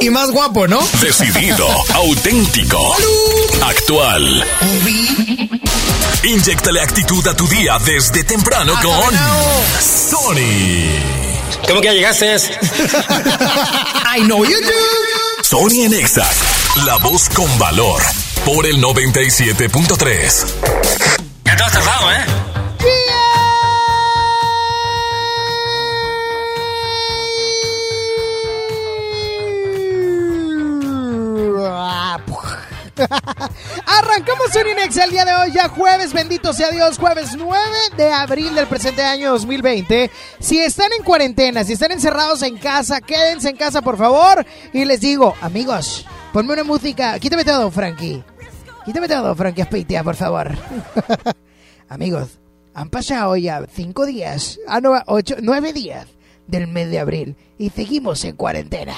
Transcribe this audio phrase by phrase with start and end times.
[0.00, 0.80] Y más guapo, ¿no?
[1.00, 2.94] Decidido, auténtico,
[3.62, 4.44] actual.
[6.22, 9.14] Inyectale actitud a tu día desde temprano con
[9.80, 10.36] Sony.
[11.66, 12.36] ¿Cómo que ya llegaste?
[14.16, 15.42] I know you do.
[15.42, 16.28] Sony en Exa,
[16.84, 18.02] la voz con valor,
[18.44, 20.46] por el 97.3.
[21.44, 22.45] Ya te has tardado, ¿eh?
[33.86, 37.60] Arrancamos un Inex el día de hoy, ya jueves, bendito sea Dios, jueves 9
[37.96, 40.10] de abril del presente año 2020.
[40.38, 44.44] Si están en cuarentena, si están encerrados en casa, quédense en casa, por favor.
[44.72, 47.18] Y les digo, amigos, ponme una música.
[47.18, 48.24] Quítame todo, Frankie.
[48.84, 50.52] Quítame todo, Frankie Aspeitia, por favor.
[51.88, 52.38] amigos,
[52.72, 56.06] han pasado ya cinco días, ah, ocho, nueve días
[56.46, 58.94] del mes de abril y seguimos en cuarentena.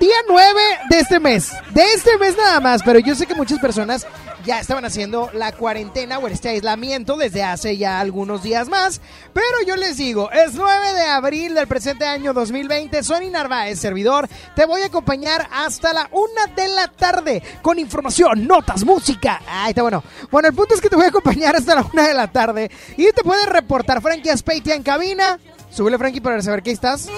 [0.00, 1.52] Día 9 de este mes.
[1.74, 4.06] De este mes nada más, pero yo sé que muchas personas
[4.44, 9.02] ya estaban haciendo la cuarentena o este aislamiento desde hace ya algunos días más.
[9.34, 13.02] Pero yo les digo, es 9 de abril del presente año 2020.
[13.02, 14.28] Sony Narváez, servidor.
[14.56, 19.42] Te voy a acompañar hasta la 1 de la tarde con información, notas, música.
[19.46, 20.02] Ay, está bueno.
[20.30, 22.70] Bueno, el punto es que te voy a acompañar hasta la 1 de la tarde
[22.96, 25.38] y te puedes reportar Frankie Aspeitia en cabina.
[25.70, 27.08] Súbele, Frankie, para saber qué estás.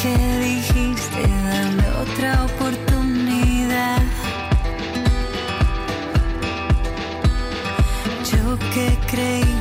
[0.01, 4.01] que dijiste dame otra oportunidad.
[8.31, 9.58] Yo que creí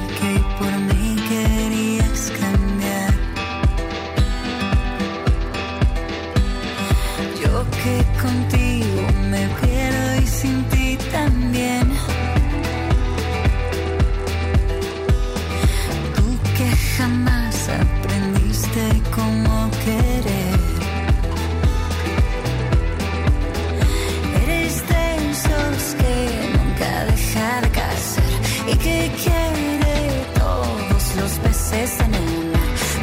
[31.69, 32.53] los peces en el.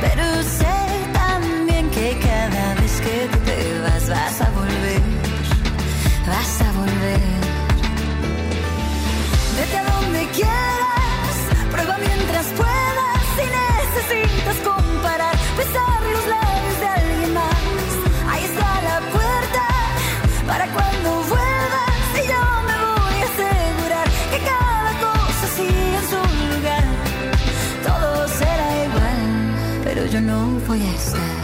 [0.02, 0.76] Pero sé
[1.14, 4.45] también que cada vez que tú te vas vas a
[30.74, 31.35] yo no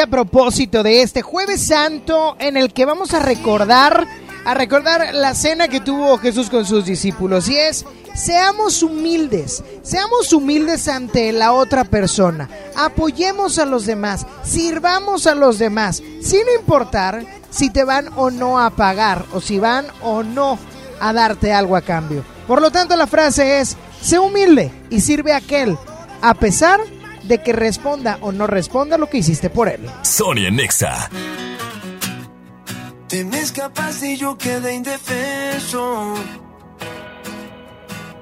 [0.00, 4.06] a propósito de este jueves santo en el que vamos a recordar
[4.44, 7.84] a recordar la cena que tuvo Jesús con sus discípulos y es
[8.14, 15.58] seamos humildes, seamos humildes ante la otra persona, apoyemos a los demás, sirvamos a los
[15.58, 20.58] demás, sin importar si te van o no a pagar o si van o no
[21.00, 22.24] a darte algo a cambio.
[22.46, 25.76] Por lo tanto, la frase es, sé humilde y sirve a aquel,
[26.22, 26.95] a pesar de
[27.26, 29.80] que responda o no responda lo que hiciste por él.
[30.02, 31.10] Sonia Nexa.
[33.08, 36.14] Te me escapaste y yo quedé indefenso.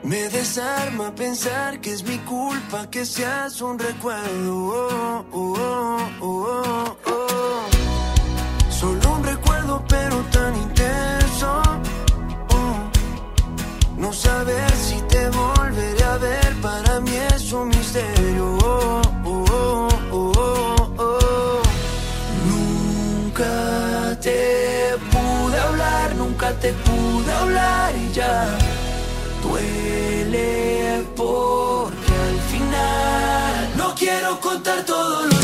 [0.02, 5.24] Me desarma pensar que es mi culpa que seas un recuerdo.
[5.32, 7.66] Oh, oh, oh,
[8.68, 11.62] Solo un recuerdo, pero tan intenso.
[13.96, 18.63] No saber si te volveré a ver, para mí es un misterio.
[26.60, 28.46] Te pude hablar y ya
[29.42, 35.43] duele porque al final no quiero contar todos los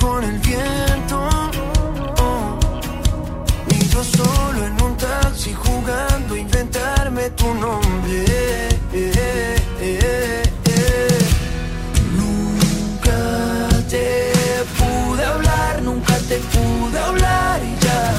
[0.00, 1.28] Con el viento,
[3.68, 8.24] ni yo solo en un taxi jugando a inventarme tu nombre.
[12.16, 18.14] Nunca te pude hablar, nunca te pude hablar y ya.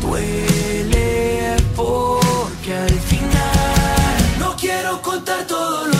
[0.00, 5.99] Duele porque al final no quiero contar todos los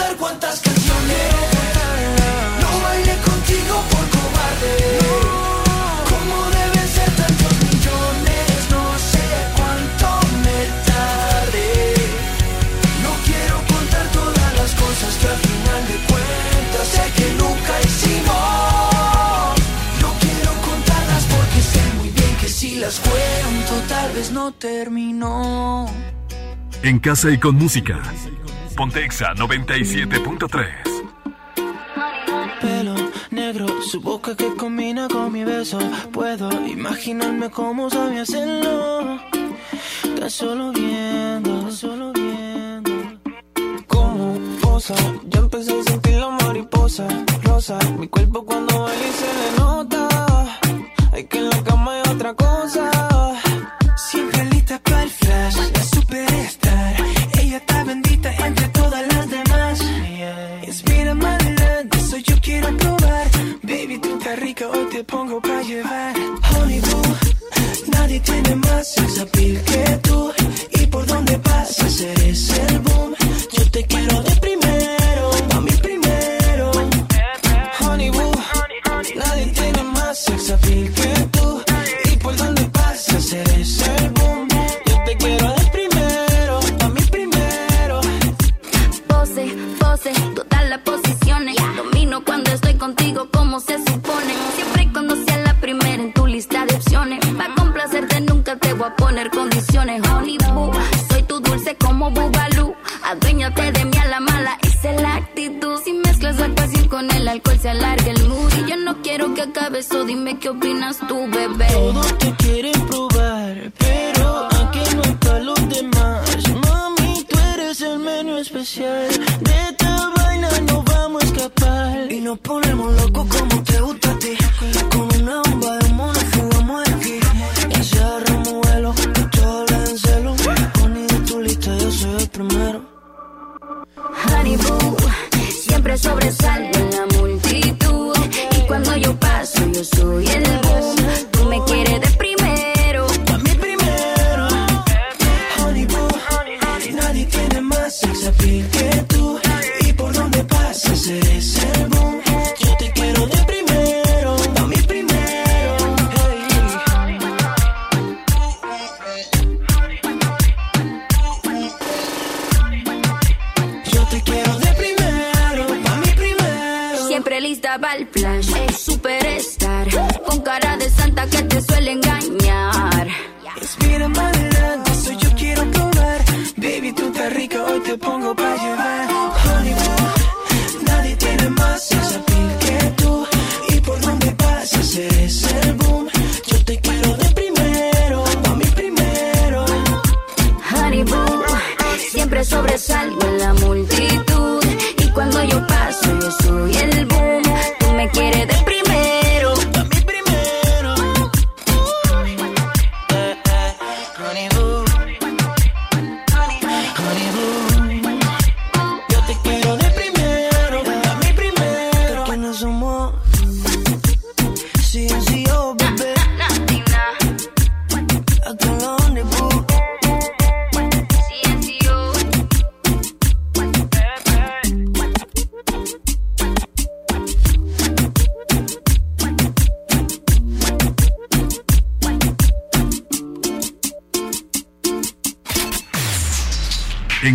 [0.00, 1.32] Contar cuántas canciones
[2.62, 4.74] no bailé contigo por cobarde.
[6.08, 9.26] Como deben ser tantos millones, no sé
[9.56, 10.08] cuánto
[10.44, 11.94] me tardé.
[13.04, 19.52] No quiero contar todas las cosas que al final de cuentas sé que nunca hicimos.
[20.00, 25.90] No quiero contarlas porque sé muy bien que si las cuento tal vez no terminó.
[26.82, 28.00] En casa y con música.
[28.76, 31.00] Pontexa 97.3.
[32.60, 32.94] pelo
[33.30, 35.78] negro, su boca que combina con mi beso.
[36.12, 39.20] Puedo imaginarme cómo sabe hacerlo.
[40.18, 42.90] Tan solo viendo, tan solo viendo.
[43.86, 44.94] Como posa,
[45.26, 47.06] ya empecé a sentir la mariposa
[47.44, 47.78] rosa.
[47.98, 50.08] Mi cuerpo cuando baila y se le nota.
[51.12, 52.90] Hay que en la cama hay otra cosa.
[53.96, 56.69] Siempre lista para el flash, la superstar.
[65.10, 66.14] Pongo pa' llevar.
[66.50, 67.02] Honey boo,
[67.88, 70.32] nadie tiene más sex que tú.
[70.80, 72.89] Y por donde pasas eres el boom.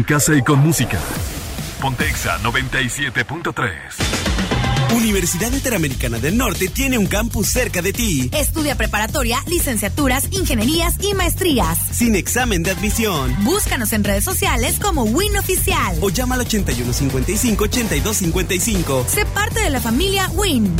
[0.05, 0.99] Casa y con música.
[1.81, 3.71] Pontexa 97.3.
[4.95, 11.13] Universidad Interamericana del Norte tiene un campus cerca de ti, Estudia preparatoria, licenciaturas, ingenierías y
[11.13, 11.77] maestrías.
[11.91, 13.35] sin examen de admisión.
[13.43, 15.97] Búscanos en redes sociales como Win Oficial.
[16.01, 19.05] O llama al 8155-8255.
[19.07, 20.73] Sé parte de la familia Win.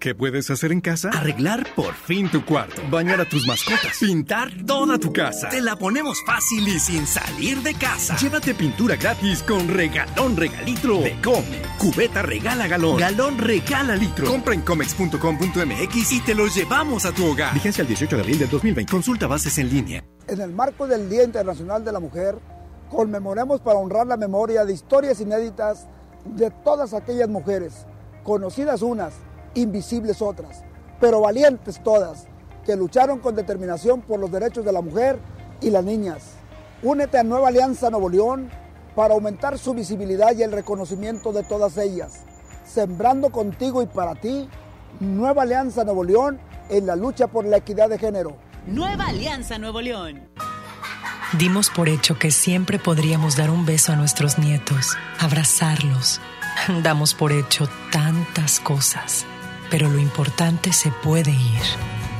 [0.00, 1.10] ¿Qué puedes hacer en casa?
[1.10, 2.80] Arreglar por fin tu cuarto.
[2.90, 3.98] Bañar a tus mascotas.
[4.00, 5.50] Pintar toda tu casa.
[5.50, 8.16] Te la ponemos fácil y sin salir de casa.
[8.16, 11.68] Llévate pintura gratis con regalón regalitro de Comex.
[11.78, 12.96] Cubeta regala galón.
[12.96, 14.26] Galón regala litro.
[14.26, 17.52] Compra en comex.com.mx y te lo llevamos a tu hogar.
[17.52, 18.90] Vigencia el 18 de abril del 2020.
[18.90, 20.02] Consulta bases en línea.
[20.28, 22.38] En el marco del Día Internacional de la Mujer,
[22.88, 25.88] conmemoremos para honrar la memoria de historias inéditas
[26.24, 27.84] de todas aquellas mujeres,
[28.24, 29.12] conocidas unas,
[29.54, 30.62] invisibles otras,
[31.00, 32.26] pero valientes todas,
[32.64, 35.18] que lucharon con determinación por los derechos de la mujer
[35.60, 36.34] y las niñas.
[36.82, 38.50] Únete a Nueva Alianza Nuevo León
[38.94, 42.20] para aumentar su visibilidad y el reconocimiento de todas ellas,
[42.64, 44.48] sembrando contigo y para ti
[44.98, 48.36] Nueva Alianza Nuevo León en la lucha por la equidad de género.
[48.66, 50.28] Nueva Alianza Nuevo León.
[51.38, 56.20] Dimos por hecho que siempre podríamos dar un beso a nuestros nietos, abrazarlos.
[56.82, 59.24] Damos por hecho tantas cosas,
[59.70, 61.62] pero lo importante se puede ir,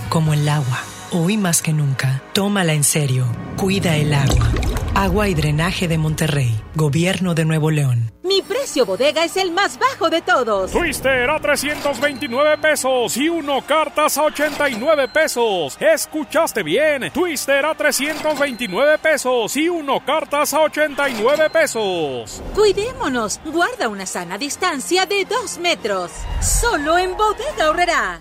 [0.09, 0.80] como el agua.
[1.12, 3.26] Hoy más que nunca, tómala en serio.
[3.57, 4.49] Cuida el agua.
[4.95, 8.12] Agua y Drenaje de Monterrey, Gobierno de Nuevo León.
[8.23, 10.71] Mi precio bodega es el más bajo de todos.
[10.71, 15.76] Twister a 329 pesos y uno cartas a 89 pesos.
[15.81, 17.11] ¿Escuchaste bien?
[17.11, 22.40] Twister a 329 pesos y uno cartas a 89 pesos.
[22.55, 23.40] Cuidémonos.
[23.47, 26.12] Guarda una sana distancia de dos metros.
[26.40, 28.21] Solo en bodega ahorrará.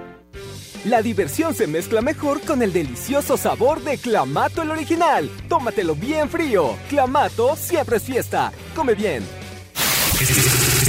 [0.85, 5.29] La diversión se mezcla mejor con el delicioso sabor de Clamato el original.
[5.47, 6.75] Tómatelo bien frío.
[6.89, 8.51] Clamato siempre es fiesta.
[8.75, 9.23] Come bien.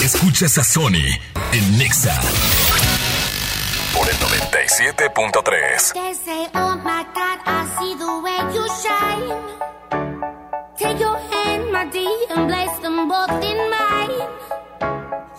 [0.02, 1.12] Escuchas a Sony
[1.52, 2.18] en Nexa
[3.94, 5.92] por el 97.3.
[5.92, 9.28] They say, oh my God, I see the way you shine.
[10.78, 14.28] Take your hand, my dear, and place them both in mine.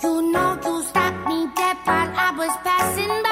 [0.04, 3.23] You know you stopped me dead while I was passing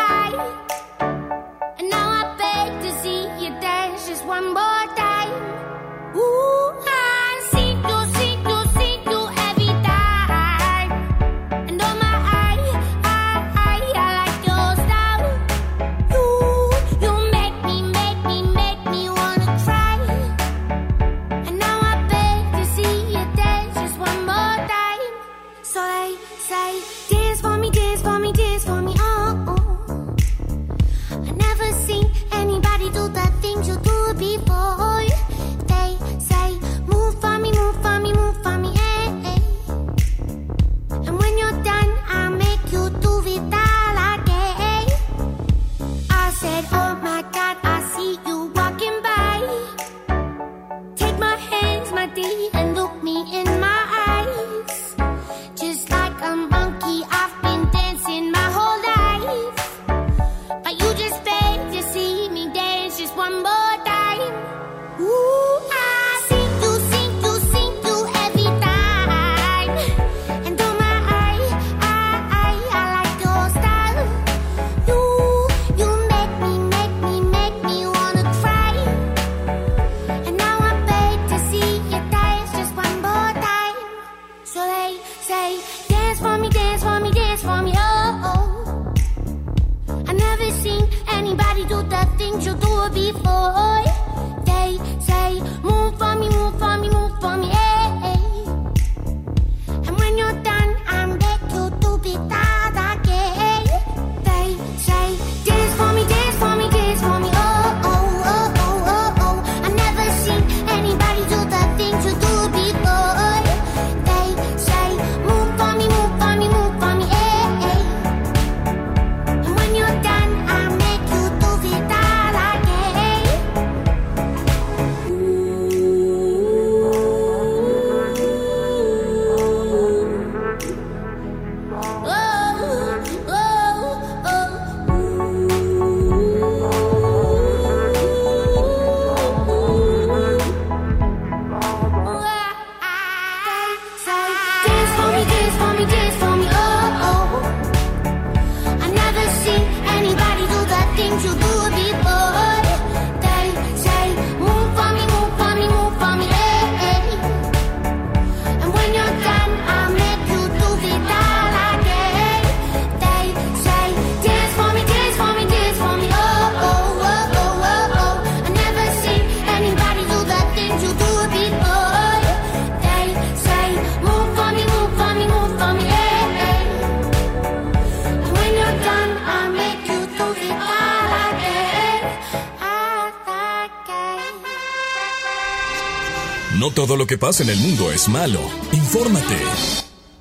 [187.11, 188.39] que pasa en el mundo es malo.
[188.71, 189.35] Infórmate.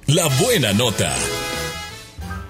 [0.08, 1.14] La buena nota.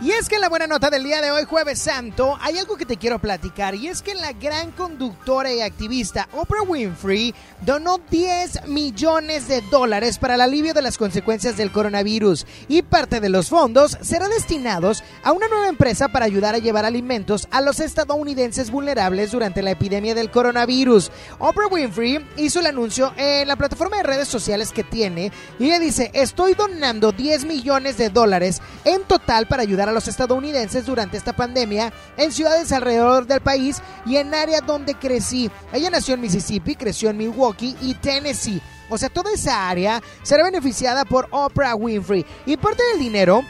[0.02, 2.78] Y es que en la buena nota del día de hoy, Jueves Santo, hay algo
[2.78, 3.74] que te quiero platicar.
[3.74, 7.34] Y es que la gran conductora y activista Oprah Winfrey
[7.66, 12.46] donó 10 millones de dólares para el alivio de las consecuencias del coronavirus.
[12.66, 16.84] Y parte de los fondos serán destinados a una nueva empresa para ayudar a llevar
[16.84, 21.10] alimentos a los estadounidenses vulnerables durante la epidemia del coronavirus.
[21.38, 25.32] Oprah Winfrey hizo el anuncio en la plataforma de redes sociales que tiene.
[25.58, 30.08] Y ella dice, estoy donando 10 millones de dólares en total para ayudar a los
[30.08, 35.50] estadounidenses durante esta pandemia en ciudades alrededor del país y en áreas donde crecí.
[35.72, 38.62] Ella nació en Mississippi, creció en Milwaukee y Tennessee.
[38.88, 42.26] O sea, toda esa área será beneficiada por Oprah Winfrey.
[42.44, 43.44] Y parte del dinero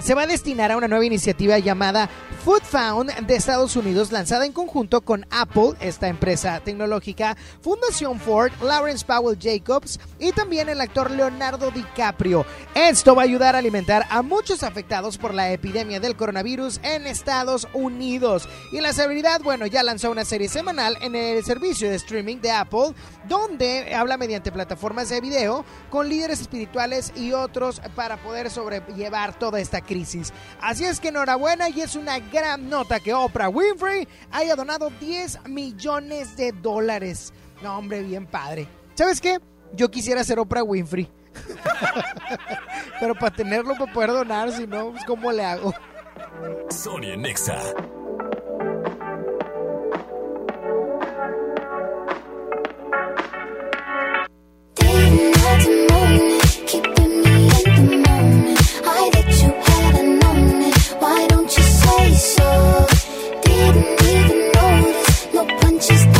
[0.00, 2.08] se va a destinar a una nueva iniciativa llamada
[2.44, 8.50] Food Found de Estados Unidos, lanzada en conjunto con Apple, esta empresa tecnológica, Fundación Ford,
[8.62, 12.46] Lawrence Powell Jacobs y también el actor Leonardo DiCaprio.
[12.74, 17.06] Esto va a ayudar a alimentar a muchos afectados por la epidemia del coronavirus en
[17.06, 18.48] Estados Unidos.
[18.72, 19.42] Y la celebridad.
[19.42, 22.94] bueno, ya lanzó una serie semanal en el servicio de streaming de Apple,
[23.28, 29.60] donde habla mediante plataformas de video con líderes espirituales y otros para poder sobrellevar toda
[29.60, 30.32] esta crisis.
[30.60, 35.48] Así es que enhorabuena y es una gran nota que Oprah Winfrey haya donado 10
[35.48, 37.32] millones de dólares.
[37.60, 38.68] No, hombre, bien padre.
[38.94, 39.40] ¿Sabes qué?
[39.72, 41.10] Yo quisiera ser Oprah Winfrey.
[43.00, 45.74] Pero para tenerlo, para poder donar, si no, pues ¿cómo le hago?
[46.70, 47.60] Sonia Nexa
[62.20, 62.86] so
[63.42, 66.19] didn't even notice No punches.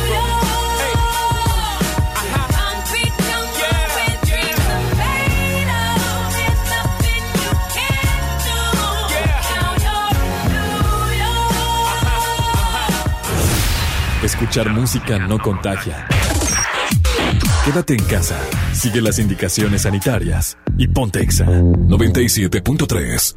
[14.41, 16.07] escuchar música no contagia.
[17.63, 18.39] Quédate en casa,
[18.73, 23.35] sigue las indicaciones sanitarias y ponte exa 97.3.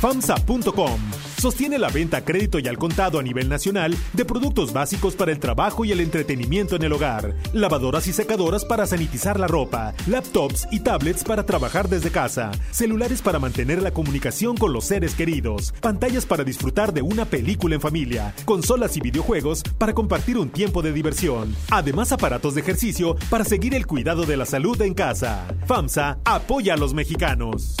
[0.00, 5.14] FAMSA.com sostiene la venta a crédito y al contado a nivel nacional de productos básicos
[5.14, 9.46] para el trabajo y el entretenimiento en el hogar, lavadoras y secadoras para sanitizar la
[9.46, 14.86] ropa, laptops y tablets para trabajar desde casa, celulares para mantener la comunicación con los
[14.86, 20.38] seres queridos, pantallas para disfrutar de una película en familia, consolas y videojuegos para compartir
[20.38, 24.80] un tiempo de diversión, además aparatos de ejercicio para seguir el cuidado de la salud
[24.80, 25.44] en casa.
[25.66, 27.76] FAMSA apoya a los mexicanos.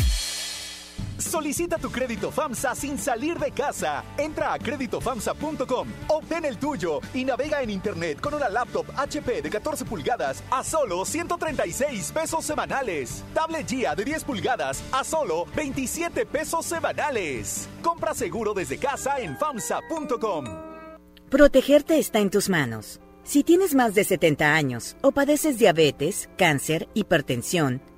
[1.18, 4.04] Solicita tu crédito FAMSA sin salir de casa.
[4.18, 9.50] Entra a créditofamsa.com, obtén el tuyo y navega en internet con una laptop HP de
[9.50, 13.24] 14 pulgadas a solo 136 pesos semanales.
[13.32, 17.68] Tablet GIA de 10 pulgadas a solo 27 pesos semanales.
[17.82, 20.44] Compra seguro desde casa en FAMSA.com.
[21.30, 23.00] Protegerte está en tus manos.
[23.24, 27.80] Si tienes más de 70 años o padeces diabetes, cáncer, hipertensión,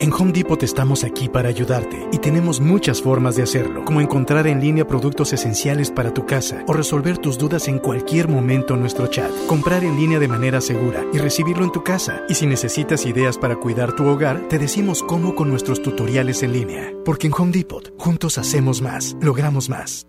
[0.00, 4.46] En Home Depot estamos aquí para ayudarte y tenemos muchas formas de hacerlo, como encontrar
[4.46, 8.80] en línea productos esenciales para tu casa o resolver tus dudas en cualquier momento en
[8.80, 12.22] nuestro chat, comprar en línea de manera segura y recibirlo en tu casa.
[12.28, 16.52] Y si necesitas ideas para cuidar tu hogar, te decimos cómo con nuestros tutoriales en
[16.52, 16.92] línea.
[17.04, 20.06] Porque en Home Depot, juntos hacemos más, logramos más.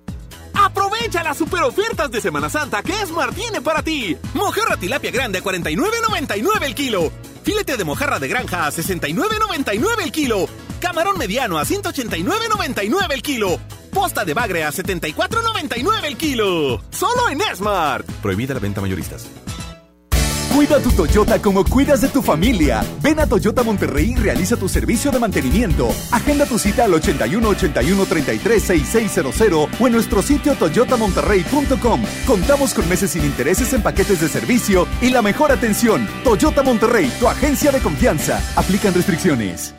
[0.54, 4.18] Aprovecha las super ofertas de Semana Santa que Esmar tiene para ti.
[4.34, 7.12] Mojarra tilapia grande a 49.99 el kilo.
[7.44, 10.48] Filete de mojarra de granja a 69.99 el kilo.
[10.80, 13.60] Camarón mediano a 189.99 el kilo.
[13.92, 16.82] Posta de bagre a 74.99 el kilo.
[16.92, 18.06] Solo en Esmart.
[18.22, 19.28] Prohibida la venta mayoristas.
[20.54, 22.84] Cuida tu Toyota como cuidas de tu familia.
[23.02, 25.90] Ven a Toyota Monterrey y realiza tu servicio de mantenimiento.
[26.12, 32.02] Agenda tu cita al 81 81 33 6600 o en nuestro sitio toyotamonterrey.com.
[32.26, 36.08] Contamos con meses sin intereses en paquetes de servicio y la mejor atención.
[36.24, 38.42] Toyota Monterrey, tu agencia de confianza.
[38.56, 39.79] Aplican restricciones.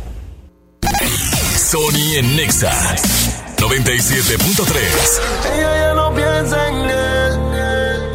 [1.71, 2.69] Sony en Nexa
[3.55, 4.75] 97.3.
[5.53, 7.39] Ella ya no piensa en él.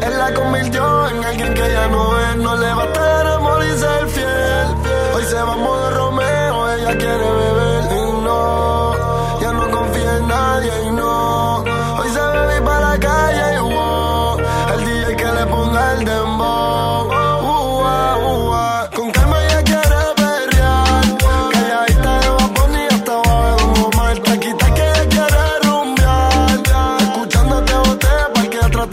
[0.03, 2.35] Él la convirtió en alguien que ya no es.
[2.35, 4.67] No le basta el amor y ser fiel.
[5.15, 6.71] Hoy se va a modo Romeo.
[6.75, 9.41] Ella quiere beber y no.
[9.41, 10.96] Ya no confía en nadie y no.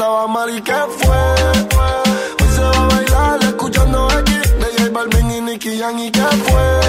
[0.04, 1.16] Y que fue.
[2.38, 6.20] Hoy se va a bailar escuchando aquí de J Balvin y Nicky Jam y que
[6.20, 6.80] fue.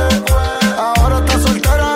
[0.78, 1.96] Ahora está soltera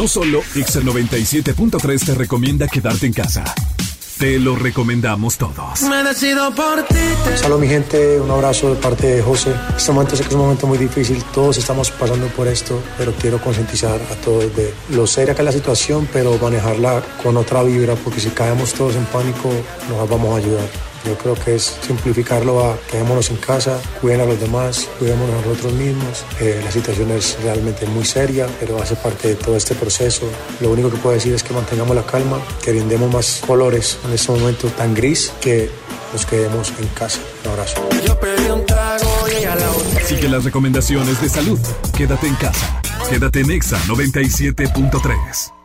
[0.00, 3.44] No solo Exa 97.3 te recomienda quedarte en casa.
[4.18, 5.82] Te lo recomendamos todos.
[5.82, 6.94] Me decido por ti.
[7.22, 9.54] te- Saludos mi gente, un abrazo de parte de José.
[9.76, 13.12] Este momento sé que es un momento muy difícil, todos estamos pasando por esto, pero
[13.12, 17.62] quiero concientizar a todos de lo seria que es la situación, pero manejarla con otra
[17.62, 19.50] vibra, porque si caemos todos en pánico,
[19.90, 20.89] nos vamos a ayudar.
[21.04, 25.46] Yo creo que es simplificarlo a quedémonos en casa, cuiden a los demás, cuidémonos a
[25.46, 26.24] nosotros mismos.
[26.40, 30.28] Eh, la situación es realmente muy seria, pero hace parte de todo este proceso.
[30.60, 34.12] Lo único que puedo decir es que mantengamos la calma, que brindemos más colores en
[34.12, 35.70] este momento tan gris, que
[36.12, 37.20] nos quedemos en casa.
[37.44, 37.88] Un abrazo.
[38.06, 40.06] Yo pedí un trago y ella a la botella.
[40.06, 41.60] Sigue las recomendaciones de salud.
[41.96, 42.80] Quédate en casa.
[43.08, 45.59] Quédate en Exa 97.3.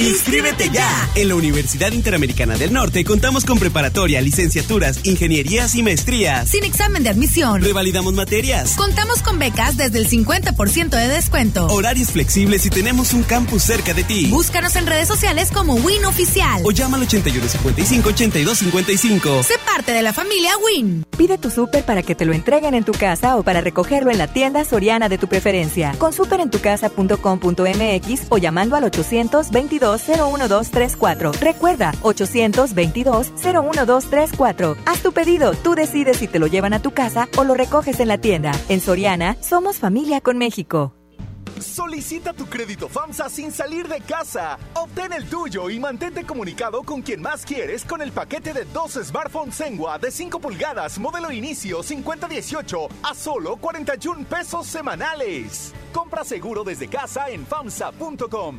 [0.00, 0.88] ¡Inscríbete ya!
[1.16, 6.48] En la Universidad Interamericana del Norte contamos con preparatoria, licenciaturas, ingenierías y maestrías.
[6.48, 7.60] Sin examen de admisión.
[7.60, 8.74] Revalidamos materias.
[8.76, 11.66] Contamos con becas desde el 50% de descuento.
[11.66, 14.26] Horarios flexibles y tenemos un campus cerca de ti.
[14.26, 16.62] Búscanos en redes sociales como Win Oficial.
[16.64, 19.42] O llama al 8155-8255.
[19.42, 21.06] Sé parte de la familia Win.
[21.16, 24.18] Pide tu súper para que te lo entreguen en tu casa o para recogerlo en
[24.18, 25.92] la tienda soriana de tu preferencia.
[25.98, 31.32] Con superentucasa.com.mx o llamando al 822 01234.
[31.40, 34.76] Recuerda, 822-01234.
[34.84, 38.00] Haz tu pedido, tú decides si te lo llevan a tu casa o lo recoges
[38.00, 38.52] en la tienda.
[38.68, 40.92] En Soriana, somos familia con México.
[41.60, 44.58] Solicita tu crédito FAMSA sin salir de casa.
[44.74, 48.92] Obtén el tuyo y mantente comunicado con quien más quieres con el paquete de dos
[48.92, 55.72] smartphones Sengua de 5 pulgadas, modelo inicio 5018 a solo 41 pesos semanales.
[55.92, 58.58] Compra seguro desde casa en FAMSA.com.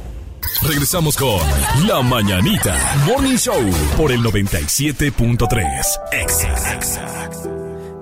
[0.59, 1.39] Regresamos con
[1.87, 2.75] La Mañanita
[3.07, 3.61] Morning Show
[3.97, 7.29] por el 97.3 Exa.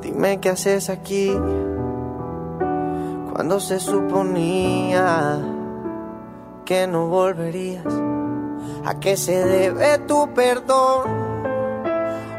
[0.02, 1.32] Dime qué haces aquí
[3.32, 5.40] cuando se suponía
[6.66, 7.86] que no volverías.
[8.86, 11.04] ¿A qué se debe tu perdón?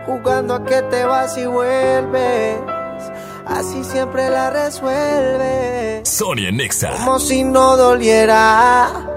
[0.05, 2.59] Jugando a que te vas y vuelves.
[3.47, 6.07] Así siempre la resuelves.
[6.07, 6.91] Sonia Nexa.
[6.91, 9.17] Como si no doliera.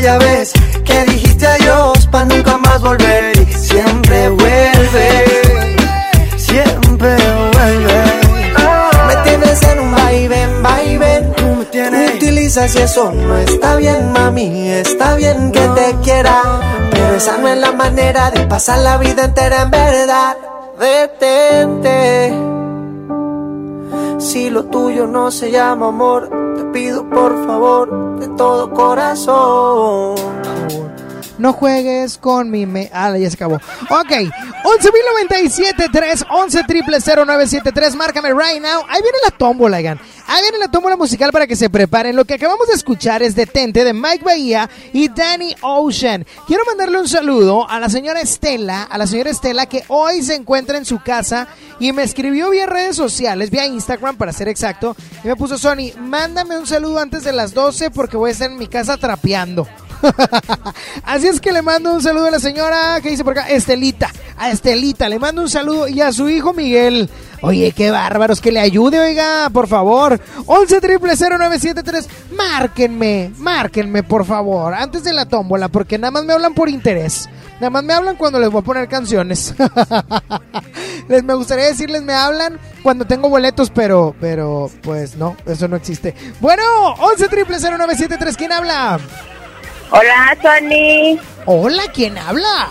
[0.00, 5.30] Aquella vez que dijiste adiós para nunca más volver y siempre vuelves.
[6.38, 7.16] Siempre
[7.52, 8.02] vuelve.
[9.08, 11.34] Me tienes en un vaivén, vaivén.
[12.16, 14.70] Utilizas y eso no está bien, mami.
[14.70, 16.42] Está bien que te quiera,
[16.90, 20.36] pero esa no es la manera de pasar la vida entera en verdad.
[20.78, 22.32] Detente.
[24.20, 30.14] Si lo tuyo no se llama amor, te pido por favor de todo corazón.
[31.40, 32.66] No juegues con mi...
[32.66, 33.54] Me ah, ya se acabó.
[33.54, 34.10] Ok.
[34.62, 37.96] 11.097.3, 11 triple 0973.
[37.96, 38.82] Márcame right now.
[38.86, 39.98] Ahí viene la tómbola, oigan.
[40.26, 42.14] Ahí viene la tómbola musical para que se preparen.
[42.14, 46.26] Lo que acabamos de escuchar es Detente de Mike Bahía y Danny Ocean.
[46.46, 50.34] Quiero mandarle un saludo a la señora Estela, a la señora Estela que hoy se
[50.34, 54.94] encuentra en su casa y me escribió vía redes sociales, vía Instagram para ser exacto.
[55.24, 58.50] Y me puso Sony, mándame un saludo antes de las 12 porque voy a estar
[58.50, 59.66] en mi casa trapeando.
[61.04, 64.10] Así es que le mando un saludo a la señora que dice por acá, Estelita,
[64.36, 67.08] a Estelita, le mando un saludo y a su hijo Miguel.
[67.42, 70.20] Oye, qué bárbaros, que le ayude, oiga, por favor.
[70.46, 76.34] 11 triple 0973, márquenme, márquenme, por favor, antes de la tómbola, porque nada más me
[76.34, 77.28] hablan por interés.
[77.54, 79.54] Nada más me hablan cuando les voy a poner canciones.
[81.08, 85.76] les me gustaría decirles me hablan cuando tengo boletos, pero, pero, pues no, eso no
[85.76, 86.14] existe.
[86.40, 86.62] Bueno,
[87.00, 88.98] 11 triple 0973, ¿quién habla?
[89.90, 91.18] Hola, Tony.
[91.46, 92.68] Hola, ¿quién habla?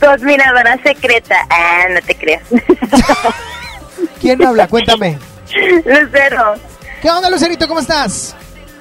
[0.00, 1.36] Admiradora secreta.
[1.50, 2.42] Ah, no te creas.
[4.20, 4.66] ¿Quién habla?
[4.68, 5.18] Cuéntame.
[5.84, 6.54] Lucero.
[7.02, 7.66] ¿Qué onda, Lucerito?
[7.68, 8.34] ¿Cómo estás?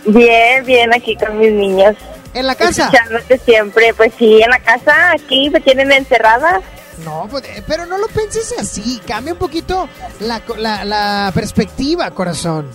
[0.05, 1.95] Bien, bien, aquí con mis niños.
[2.33, 2.85] ¿En la casa?
[2.85, 3.93] Escuchándote siempre.
[3.93, 6.61] Pues sí, en la casa, aquí me tienen encerrada.
[7.03, 9.01] No, pues, eh, pero no lo penses así.
[9.07, 9.87] Cambia un poquito
[10.19, 12.69] la, la, la perspectiva, corazón.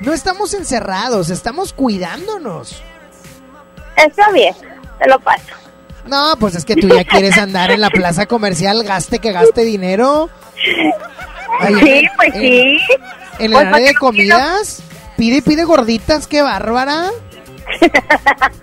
[0.00, 2.82] No estamos encerrados, estamos cuidándonos.
[3.96, 4.54] Está bien,
[4.98, 5.44] te lo paso.
[6.06, 9.62] No, pues es que tú ya quieres andar en la plaza comercial, gaste que gaste
[9.64, 10.28] dinero.
[11.60, 12.78] Ahí sí, en- pues en- sí.
[13.38, 14.82] En el Pues, área ¿para de comidas,
[15.16, 17.06] pide, pide gorditas, qué bárbara.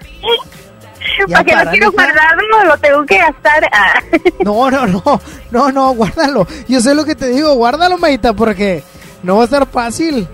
[1.28, 3.68] Porque no quiero guardarlo, lo tengo que gastar.
[3.72, 3.94] Ah.
[4.44, 5.22] No, no, no,
[5.52, 6.48] no, no, guárdalo.
[6.68, 8.84] Yo sé lo que te digo, guárdalo, Maita, porque
[9.24, 10.28] no va a estar fácil.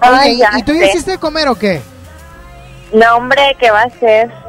[0.00, 1.80] Ay, Oye, ¿y tú ya hiciste de comer o qué?
[2.92, 4.30] No, hombre, ¿qué va a hacer?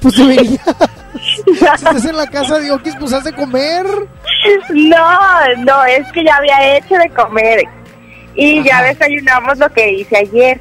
[0.00, 0.62] Pues debería.
[1.44, 3.84] si estás en la casa de Oquis, pues has de comer.
[4.70, 7.64] No, no, es que ya había hecho de comer.
[8.34, 10.58] Y ya desayunamos lo que hice ayer.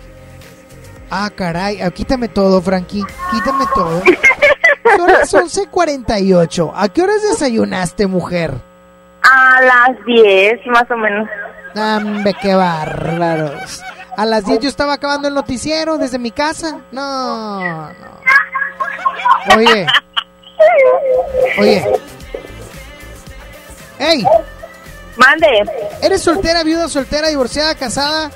[1.09, 4.01] Ah, caray, ah, quítame todo, Frankie, quítame todo.
[4.97, 6.73] Son las 11.48.
[6.75, 8.53] ¿A qué horas desayunaste, mujer?
[9.21, 11.29] A las 10, más o menos.
[11.75, 13.81] Hombre, qué bárbaros.
[14.19, 16.81] A las 10 yo estaba acabando el noticiero desde mi casa.
[16.91, 18.19] No, no.
[19.55, 19.87] Oye.
[21.57, 21.85] Oye.
[23.97, 24.25] ¡Ey!
[25.15, 25.47] Mande.
[26.01, 28.29] ¿Eres soltera, viuda, soltera, divorciada, casada?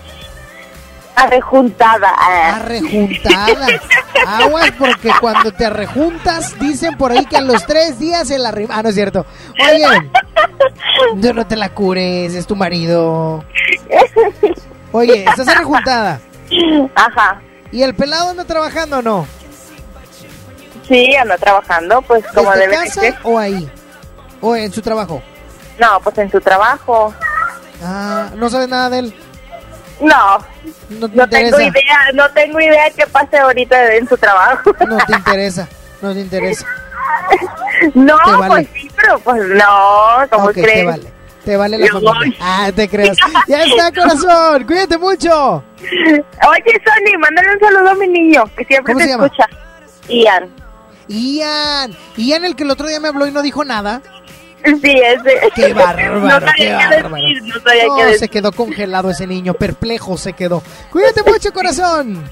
[1.17, 2.11] Arrejuntada.
[2.55, 3.67] Arrejuntada.
[4.25, 8.75] Aguas porque cuando te arrejuntas dicen por ahí que a los tres días el arriba.
[8.77, 9.25] Ah, no es cierto.
[9.69, 9.85] Oye,
[11.15, 13.43] no, no te la cures, es tu marido.
[14.93, 16.19] Oye, ¿estás arrejuntada?
[16.95, 17.41] Ajá.
[17.71, 19.27] ¿Y el pelado anda trabajando o no?
[20.87, 23.15] Sí, ando trabajando, pues como ¿Desde debe de casa ser.
[23.23, 23.69] o ahí?
[24.41, 25.21] ¿O en su trabajo?
[25.79, 27.13] No, pues en su trabajo.
[27.83, 29.15] Ah, ¿no sabes nada de él?
[29.99, 30.37] No,
[30.89, 34.71] No te no tengo idea, no tengo idea qué pase ahorita en su trabajo.
[34.87, 35.67] No te interesa,
[36.01, 36.65] no te interesa.
[37.95, 38.47] No, Te vale.
[38.47, 40.85] pues sí, pero pues no, ¿cómo Ok, te crees?
[40.85, 41.12] vale.
[41.45, 42.13] Te vale la familia.
[42.19, 42.37] voy.
[42.39, 43.17] Ah, te creas.
[43.47, 44.63] Ya está, corazón.
[44.65, 45.63] Cuídate mucho.
[45.81, 49.45] Oye, Sony, mándale un saludo a mi niño, que siempre ¿Cómo te escucha.
[50.07, 50.49] Ian.
[51.09, 51.93] Ian.
[52.15, 54.01] Ian, el que el otro día me habló y no dijo nada.
[54.63, 55.41] Sí, ese.
[55.53, 57.15] Qué bárbaro, No qué bárbaro.
[57.15, 60.63] decir, no No, se quedó congelado ese niño, perplejo se quedó.
[60.91, 62.23] Cuídate mucho, corazón.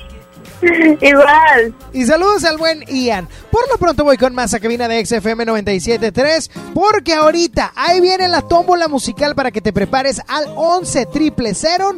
[1.02, 1.74] Igual.
[1.94, 3.28] Y saludos al buen Ian.
[3.50, 8.28] Por lo pronto voy con más a cabina de XFM 97.3 porque ahorita ahí viene
[8.28, 11.08] la tómbola musical para que te prepares al 11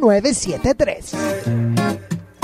[0.00, 1.73] 973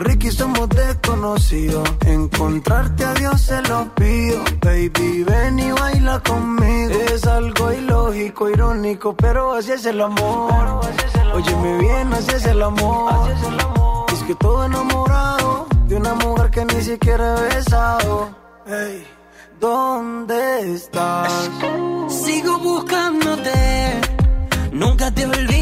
[0.00, 1.88] Ricky somos desconocidos.
[2.06, 6.94] Encontrarte a Dios se lo pido, baby, ven y baila conmigo.
[7.12, 10.80] Es algo ilógico, irónico, pero así es el amor.
[11.34, 13.30] Óyeme bien, así es el amor.
[14.12, 18.30] Es que todo enamorado de una mujer que ni siquiera he besado.
[18.66, 19.06] Ey,
[19.60, 21.50] ¿dónde estás?
[22.08, 24.00] Sigo buscándote,
[24.72, 25.61] nunca te olvidaré.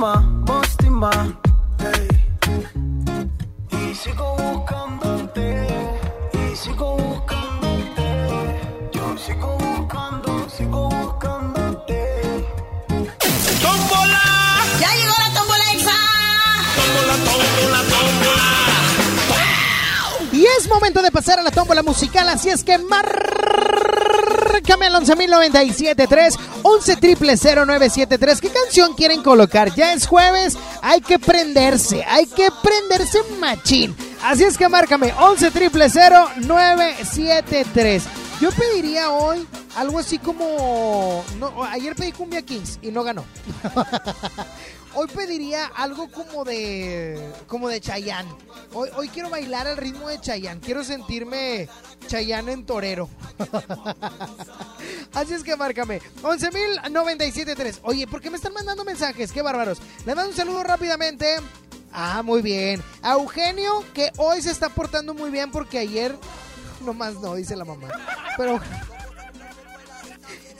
[0.00, 1.49] Mostima, Mostima.
[20.60, 23.06] Es momento de pasar a la tómbola musical, así es que márcame
[24.86, 26.96] al 11.097.3, 11
[27.66, 29.74] 973 ¿Qué canción quieren colocar?
[29.74, 33.96] Ya es jueves, hay que prenderse, hay que prenderse machín.
[34.22, 38.02] Así es que márcame 11 973
[38.40, 41.22] Yo pediría hoy algo así como...
[41.68, 43.24] Ayer pedí Cumbia Kings y no ganó.
[44.94, 48.28] Hoy pediría algo como de como de Chayanne.
[48.72, 50.60] Hoy, hoy quiero bailar al ritmo de Chayanne.
[50.60, 51.68] Quiero sentirme
[52.08, 53.08] Chayanne en torero.
[55.14, 56.00] Así es que márcame.
[56.22, 57.78] 11.097.3.
[57.82, 59.30] Oye, ¿por qué me están mandando mensajes?
[59.30, 59.78] Qué bárbaros.
[60.04, 61.36] Les mando un saludo rápidamente.
[61.92, 62.82] Ah, muy bien.
[63.02, 66.16] A Eugenio, que hoy se está portando muy bien porque ayer
[66.80, 67.88] nomás no, dice la mamá.
[68.36, 68.60] Pero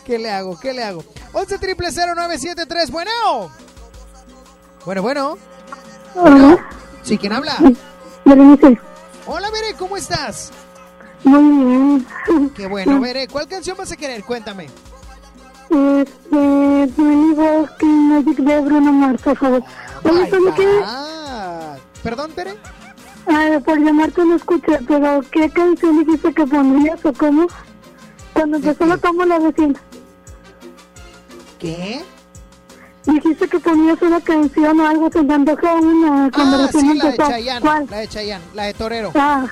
[0.04, 0.58] ¿Qué le hago?
[0.58, 1.04] ¿Qué le hago?
[1.32, 3.10] 11 973 Bueno.
[4.84, 5.38] Bueno, bueno.
[6.14, 6.66] Hola.
[7.02, 7.16] ¿Sí?
[7.16, 7.56] ¿Quién habla?
[8.24, 8.78] Berenice.
[9.26, 10.50] Hola, Bere, ¿cómo estás?
[11.22, 12.06] Muy bien.
[12.56, 13.28] Qué bueno, Bere.
[13.28, 14.24] ¿Cuál canción vas a querer?
[14.24, 14.64] Cuéntame.
[15.70, 16.36] Este,
[17.86, 19.62] Magic de Bruno Mars, por favor.
[22.02, 22.56] ¿Perdón, Bere?
[23.32, 27.46] Ah, por llamarte no escuché, pero ¿qué canción dijiste que pondrías o cómo?
[28.32, 29.76] Cuando empezó la tómbola recién.
[31.58, 32.02] ¿Qué?
[33.06, 36.98] Dijiste que ponías una canción o algo, se me antojó una cuando Ah, recién sí,
[36.98, 37.30] la de empezó.
[37.30, 37.60] Chayanne.
[37.60, 37.86] ¿Cuál?
[37.90, 39.12] La de Chayanne, la de Torero.
[39.14, 39.46] Ah,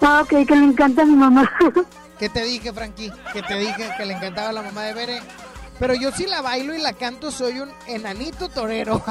[0.00, 1.50] ah, ok, que le encanta a mi mamá.
[2.18, 3.12] ¿Qué te dije, Frankie?
[3.32, 5.22] Que te dije que le encantaba la mamá de Bere.
[5.78, 9.02] Pero yo sí la bailo y la canto, soy un enanito torero.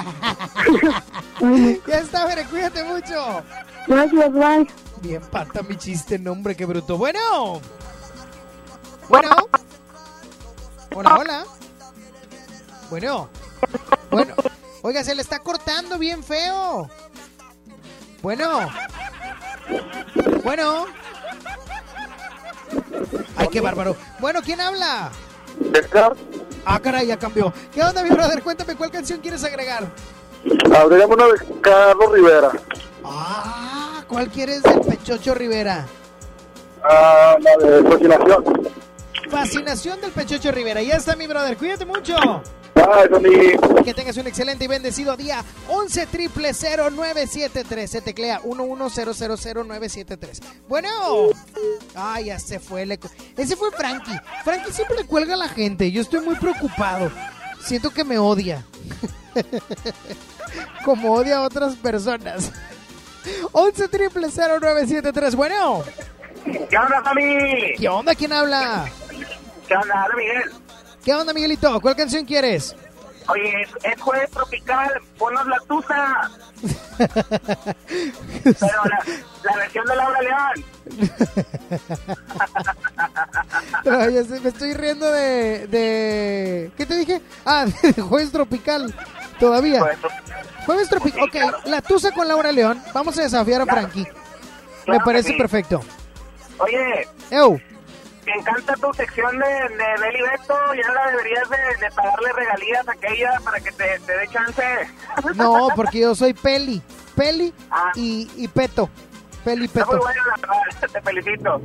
[1.88, 3.44] ya está, Bere, cuídate mucho.
[3.88, 4.68] Gracias, bye.
[5.02, 6.98] Bien pata mi chiste, nombre, qué bruto.
[6.98, 7.62] Bueno.
[9.10, 9.30] Bueno.
[10.96, 11.44] Hola, hola.
[12.90, 13.30] Bueno.
[14.12, 14.34] Bueno.
[14.82, 16.90] Oiga, se le está cortando bien feo.
[18.22, 18.70] Bueno.
[20.44, 20.86] Bueno.
[23.36, 23.96] Ay, qué bárbaro.
[24.20, 25.12] Bueno, ¿quién habla?
[26.66, 27.54] Ah, caray, ya cambió.
[27.74, 28.42] ¿Qué onda, mi brother?
[28.42, 29.92] Cuéntame cuál canción quieres agregar.
[30.76, 32.52] Agregamos una de Carlos Rivera.
[33.04, 33.53] Ah,
[34.14, 35.88] ¿cuál quieres del Pechocho Rivera?
[36.84, 38.44] Ah, la de Fascinación.
[39.30, 40.84] Fascinación del Pechocho Rivera.
[40.84, 41.58] Ya está, mi brother.
[41.58, 42.16] Cuídate mucho.
[42.76, 43.84] Ay, Tony.
[43.84, 45.44] Que tengas un excelente y bendecido día.
[45.68, 47.90] 11 triple 973.
[47.90, 50.42] Se teclea 11000973.
[50.68, 50.90] Bueno.
[51.96, 52.86] Ay, ya se fue.
[52.86, 53.00] le
[53.36, 54.20] Ese fue Frankie.
[54.44, 55.92] Frankie siempre le cuelga a la gente.
[55.92, 57.10] Yo estoy muy preocupado.
[57.62, 58.64] Siento que me odia.
[60.86, 62.52] Como odia a otras personas.
[63.52, 65.36] 11 triple 0973.
[65.36, 65.84] Bueno.
[66.70, 67.74] ¿Qué onda, Tony?
[67.78, 68.16] ¿Qué onda?
[68.16, 68.86] ¿Quién habla?
[69.68, 70.08] ¿Qué onda?
[70.18, 70.52] Miguel.
[71.04, 71.80] ¿Qué onda, Miguelito?
[71.82, 72.76] ¿Cuál canción quieres?
[73.28, 76.32] Oye, es, es jueves tropical, ponnos la tusa.
[78.44, 79.00] Pero la,
[79.44, 80.66] la versión de Laura León.
[84.28, 86.72] Sé, me estoy riendo de, de...
[86.78, 87.22] ¿Qué te dije?
[87.46, 88.94] Ah, de Jueves Tropical.
[89.48, 89.82] Todavía.
[90.66, 91.24] Jueves Tropical.
[91.24, 92.82] Ok, la tusa con Laura León.
[92.94, 94.04] Vamos a desafiar a Frankie.
[94.06, 94.10] Me
[94.86, 95.38] Claro parece sí.
[95.38, 95.82] perfecto.
[96.60, 97.60] Oye, Eu.
[98.26, 100.56] me encanta tu sección de, de Beli Beto.
[100.76, 104.64] Ya la deberías de, de pagarle regalías a aquella para que te, te dé chance.
[105.36, 106.82] No, porque yo soy Peli.
[107.18, 107.54] Peli
[107.96, 108.90] y, y Peto.
[109.44, 110.04] Peli y Está muy Peto.
[110.04, 110.90] bueno, la verdad.
[110.94, 111.62] Te felicito.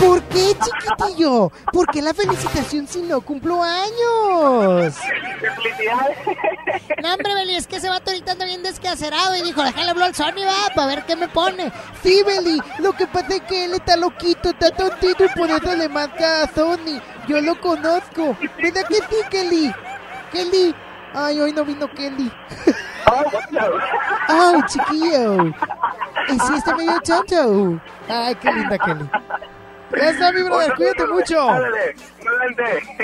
[0.00, 1.50] ¿Por qué, chiquitillo?
[1.72, 4.94] ¿Por qué la felicitación si no cumplo años?
[4.96, 6.18] Felicidades.
[7.02, 10.08] No, hombre, Beli, es que ese vato ahorita anda bien descacerado y dijo, déjale hablar
[10.08, 11.70] al Sony, va, para ver qué me pone.
[12.02, 15.74] Sí, Beli, lo que pasa es que él está loquito, está tontito y por eso
[15.76, 17.00] le marca a Sony.
[17.28, 18.36] Yo lo conozco.
[18.60, 19.74] ¿Verdad que sí, Kelly?
[20.32, 20.74] Kelly.
[21.14, 22.30] Ay, hoy no vino Kelly.
[24.28, 25.46] Ay, chiquillo.
[26.28, 27.80] Y sí está medio tonto.
[28.08, 29.08] Ay, qué linda Kelly.
[29.96, 31.46] Ya está, mi brother, cuídate mucho.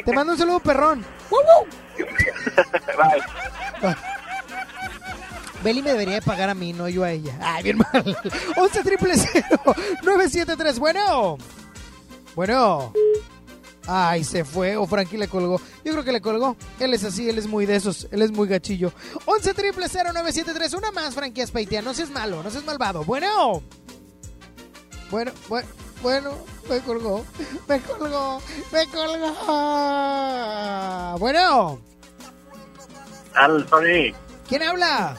[0.04, 1.04] Te mando un saludo, perrón.
[3.80, 3.96] Bye.
[5.62, 7.34] Beli me debería de pagar a mí, no yo a ella.
[7.40, 8.16] Ay, bien mal.
[8.56, 9.14] 11 triple
[10.02, 10.78] 973.
[10.78, 11.38] Bueno.
[12.34, 12.92] Bueno.
[13.86, 14.76] Ay, se fue.
[14.76, 15.60] O Frankie le colgó.
[15.84, 16.56] Yo creo que le colgó.
[16.78, 18.08] Él es así, él es muy de esos.
[18.10, 18.92] Él es muy gachillo.
[19.26, 20.74] 11 triple 973.
[20.74, 21.82] Una más, Frankie Aspeitia.
[21.82, 23.04] No seas malo, no seas malvado.
[23.04, 23.62] Bueno.
[25.10, 25.68] Bueno, bueno,
[26.02, 26.34] bueno.
[26.68, 27.24] Me colgó.
[27.68, 28.40] Me colgó.
[28.72, 29.34] Me colgó.
[31.18, 31.80] Bueno.
[33.34, 34.12] Al Tony.
[34.48, 35.16] ¿Quién habla?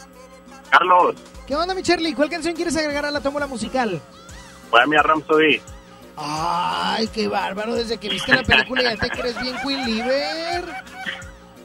[0.70, 1.16] Carlos.
[1.46, 2.14] ¿Qué onda, mi Charlie?
[2.14, 4.02] ¿Cuál canción quieres agregar a la tómbola musical?
[4.70, 5.62] Bohemia Rhapsody.
[6.18, 7.76] Ay, qué bárbaro.
[7.76, 10.64] Desde que viste la película ya te crees bien Queen Liver.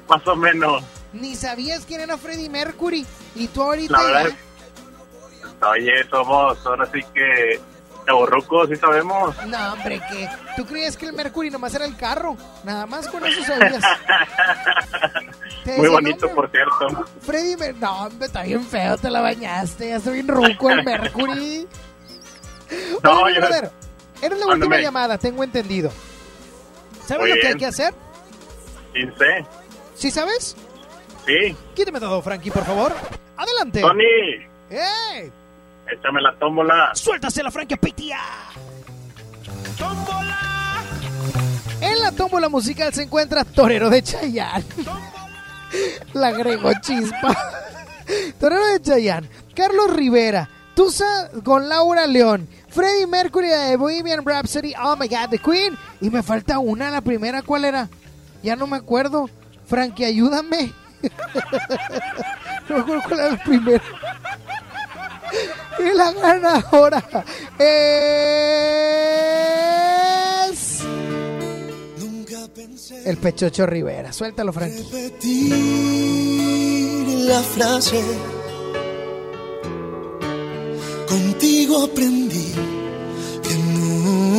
[0.09, 0.83] Más o menos.
[1.13, 3.07] Ni sabías quién era Freddie Mercury.
[3.35, 4.31] Y tú ahorita La verdad
[5.61, 7.59] ya- Oye, somos ahora sí que
[8.07, 9.35] chavorrucos, sí sabemos.
[9.47, 12.37] No, hombre, que tú creías que el Mercury nomás era el carro.
[12.63, 13.83] Nada más con eso sabías.
[15.77, 17.05] Muy bonito, por cierto.
[17.23, 19.89] Freddie Mer- No, hombre, está bien feo, te la bañaste.
[19.89, 21.67] Ya está bien ruco el Mercury.
[23.03, 23.71] No, Oye, yo- brother,
[24.23, 24.83] eres la última Mándame.
[24.83, 25.91] llamada, tengo entendido.
[27.07, 27.95] ¿Sabes Muy lo que hay que hacer?
[28.95, 29.47] Sí sé.
[29.95, 30.57] ¿Sí sabes?
[31.27, 31.57] Sí.
[31.75, 32.93] Quíteme todo, Frankie, por favor.
[33.37, 33.81] Adelante.
[33.81, 34.05] Tony,
[34.71, 35.31] ¡Ey!
[35.93, 36.91] échame la tómbola.
[36.95, 38.19] ¡Suéltasela, Frankie Pitia!
[39.79, 40.39] ¡Tómbola!
[41.81, 44.65] En la tómbola musical se encuentra Torero de Chayanne.
[46.15, 47.37] La agregó chispa.
[48.41, 49.29] Torero de Chayanne.
[49.55, 50.49] Carlos Rivera.
[50.77, 52.47] Tusa con Laura León.
[52.69, 54.75] Freddie Mercury de Bohemian Rhapsody.
[54.79, 55.75] Oh my god, The Queen.
[56.03, 57.89] Y me falta una, la primera, ¿cuál era?
[58.43, 59.31] Ya no me acuerdo.
[59.67, 60.75] Frankie, ayúdame.
[62.69, 63.83] no me acuerdo cuál era la primera.
[65.79, 67.03] Y la ganadora
[67.59, 68.27] es.
[73.07, 74.13] El Pechocho Rivera.
[74.13, 74.83] Suéltalo, Frankie.
[74.93, 75.55] repetir
[77.27, 78.05] la frase.
[81.07, 82.53] Contigo aprendí
[83.43, 84.31] que nunca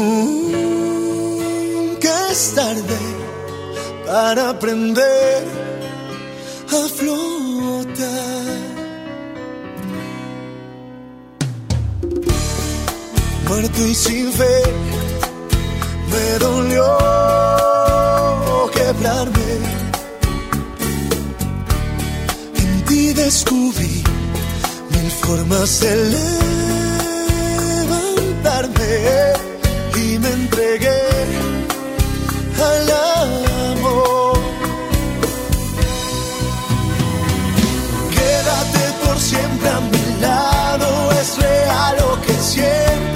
[2.32, 2.98] es tarde
[4.06, 5.44] para aprender
[6.70, 8.48] a flotar.
[13.48, 14.64] Muerto y sin fe,
[16.12, 16.88] me dolió
[18.74, 19.52] quebrarme.
[22.56, 24.04] En ti descubrí
[25.24, 25.96] formas de
[27.86, 29.34] levantarme
[29.96, 31.02] y me entregué
[32.70, 32.92] al
[33.72, 34.38] amor.
[38.16, 43.07] Quédate por siempre a mi lado, es real lo que siento.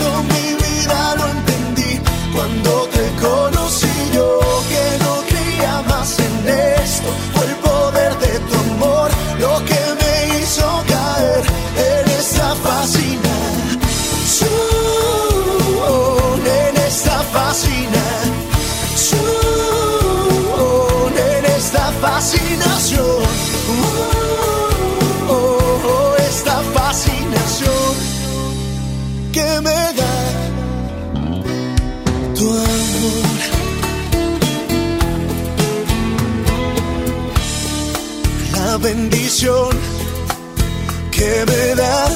[39.41, 42.13] Que me dan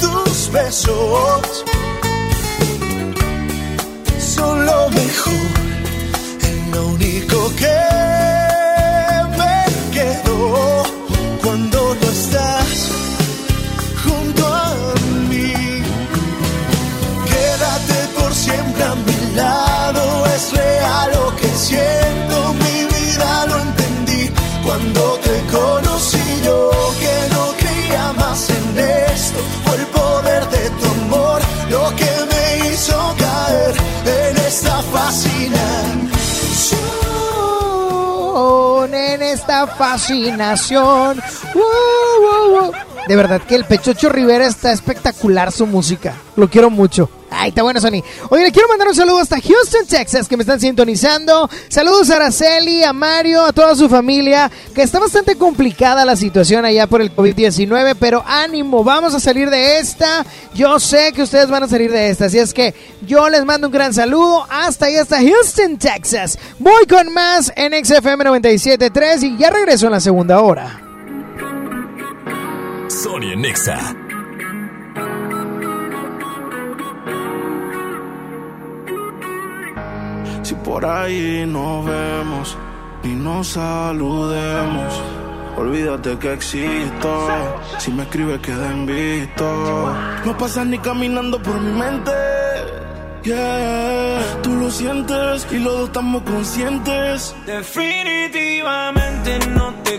[0.00, 1.64] tus besos
[4.18, 5.50] son lo mejor,
[6.40, 7.80] es lo único que
[9.36, 10.84] me quedó
[11.42, 12.88] cuando no estás
[14.04, 14.74] junto a
[15.28, 15.52] mí.
[17.26, 24.30] Quédate por siempre a mi lado, es real lo que siento, mi vida lo entendí
[24.64, 25.33] cuando te
[34.54, 36.14] esta fascinación.
[38.94, 41.20] en esta fascinación.
[41.54, 42.93] Uh, uh, uh.
[43.08, 46.14] De verdad que el Pechocho Rivera está espectacular su música.
[46.36, 47.10] Lo quiero mucho.
[47.36, 48.02] Ay, está bueno, Sony.
[48.30, 51.50] Oye, le quiero mandar un saludo hasta Houston, Texas, que me están sintonizando.
[51.68, 56.64] Saludos a Araceli, a Mario, a toda su familia, que está bastante complicada la situación
[56.64, 60.24] allá por el COVID-19, pero ánimo, vamos a salir de esta.
[60.54, 63.66] Yo sé que ustedes van a salir de esta, así es que yo les mando
[63.66, 66.38] un gran saludo hasta ahí, hasta Houston, Texas.
[66.58, 70.83] Voy con más en XFM 97.3 y ya regreso en la segunda hora.
[72.88, 73.78] Sony Nexa.
[80.42, 82.56] Si por ahí nos vemos
[83.02, 85.02] y nos saludemos,
[85.56, 87.28] olvídate que existo.
[87.78, 89.94] Si me escribes queda en visto.
[90.24, 92.12] No pasas ni caminando por mi mente.
[93.22, 97.34] Yeah, tú lo sientes y los dos estamos conscientes.
[97.46, 99.98] Definitivamente no te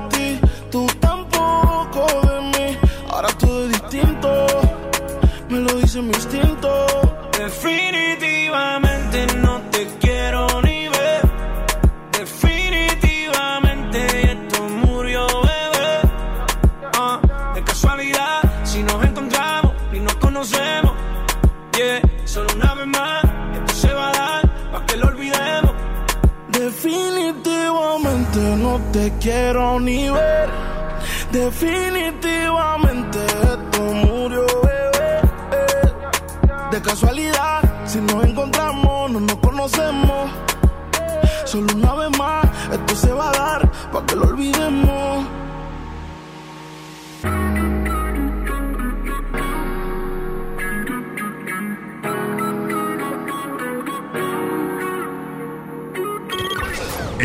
[31.41, 32.20] Definitivamente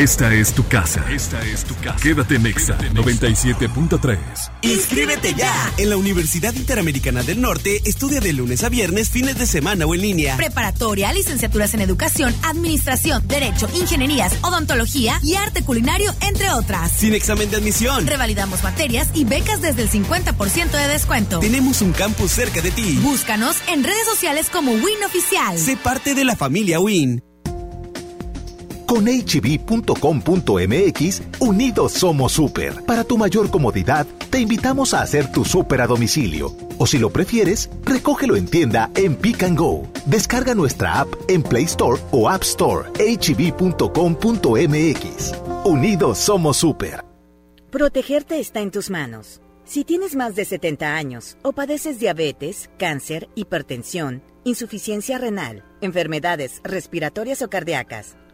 [0.06, 1.04] Esta es tu casa.
[1.10, 1.98] Esta es tu casa.
[2.00, 4.16] Quédate en Exa 97.3.
[4.62, 5.52] Inscríbete ya.
[5.78, 9.96] En la Universidad Interamericana del Norte estudia de lunes a viernes, fines de semana o
[9.96, 10.36] en línea.
[10.36, 16.92] Preparatoria, licenciaturas en educación, administración, derecho, ingenierías, odontología y arte culinario, entre otras.
[16.92, 18.06] Sin examen de admisión.
[18.06, 21.40] Revalidamos materias y becas desde el 50% de descuento.
[21.40, 22.96] Tenemos un campus cerca de ti.
[23.02, 25.58] Búscanos en redes sociales como Win Oficial.
[25.58, 27.24] Sé parte de la familia Win.
[28.86, 29.62] Con hb.com.mx,
[31.40, 32.84] unidos somos super.
[32.84, 36.56] Para tu mayor comodidad, te invitamos a hacer tu super a domicilio.
[36.78, 39.88] O si lo prefieres, recógelo en tienda en Pick and Go.
[40.06, 42.88] Descarga nuestra app en Play Store o App Store.
[42.90, 43.72] hb.com.mx.
[45.64, 47.04] Unidos somos super.
[47.72, 49.40] Protegerte está en tus manos.
[49.64, 57.42] Si tienes más de 70 años o padeces diabetes, cáncer, hipertensión, insuficiencia renal, enfermedades respiratorias
[57.42, 58.16] o cardíacas,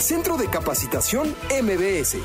[0.00, 2.16] Centro de Capacitación MBS.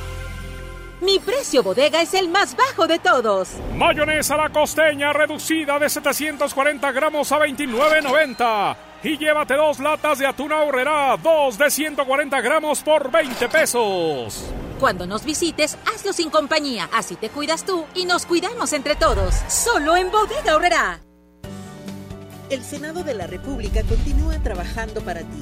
[0.99, 3.49] Mi precio bodega es el más bajo de todos.
[3.75, 8.75] Mayonesa la costeña reducida de 740 gramos a 29.90.
[9.03, 14.45] Y llévate dos latas de atún ahorrerá, dos de 140 gramos por 20 pesos.
[14.79, 16.89] Cuando nos visites, hazlo sin compañía.
[16.93, 19.35] Así te cuidas tú y nos cuidamos entre todos.
[19.47, 20.99] Solo en Bodega Horrera.
[22.49, 25.41] El Senado de la República continúa trabajando para ti.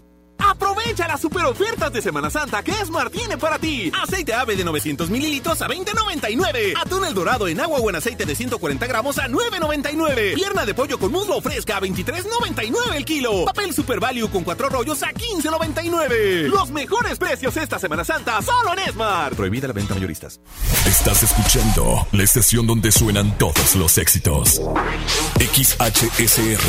[0.49, 3.91] Aprovecha las super ofertas de Semana Santa que Esmar tiene para ti.
[4.01, 6.73] Aceite ave de 900 mililitros a 20.99.
[6.79, 10.35] Atún el dorado en agua o en aceite de 140 gramos a 9.99.
[10.35, 13.45] Pierna de pollo con muslo fresca a 23.99 el kilo.
[13.45, 16.47] Papel Super Value con cuatro rollos a 15.99.
[16.47, 19.35] Los mejores precios esta Semana Santa solo en Esmar.
[19.35, 20.39] Prohibida la venta mayoristas.
[20.85, 24.61] Estás escuchando la estación donde suenan todos los éxitos.
[25.39, 26.61] XHSR.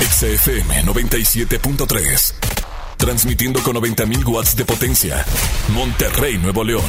[0.00, 2.57] XFM 97.3.
[2.98, 5.24] Transmitiendo con 90.000 watts de potencia.
[5.68, 6.84] Monterrey, Nuevo León.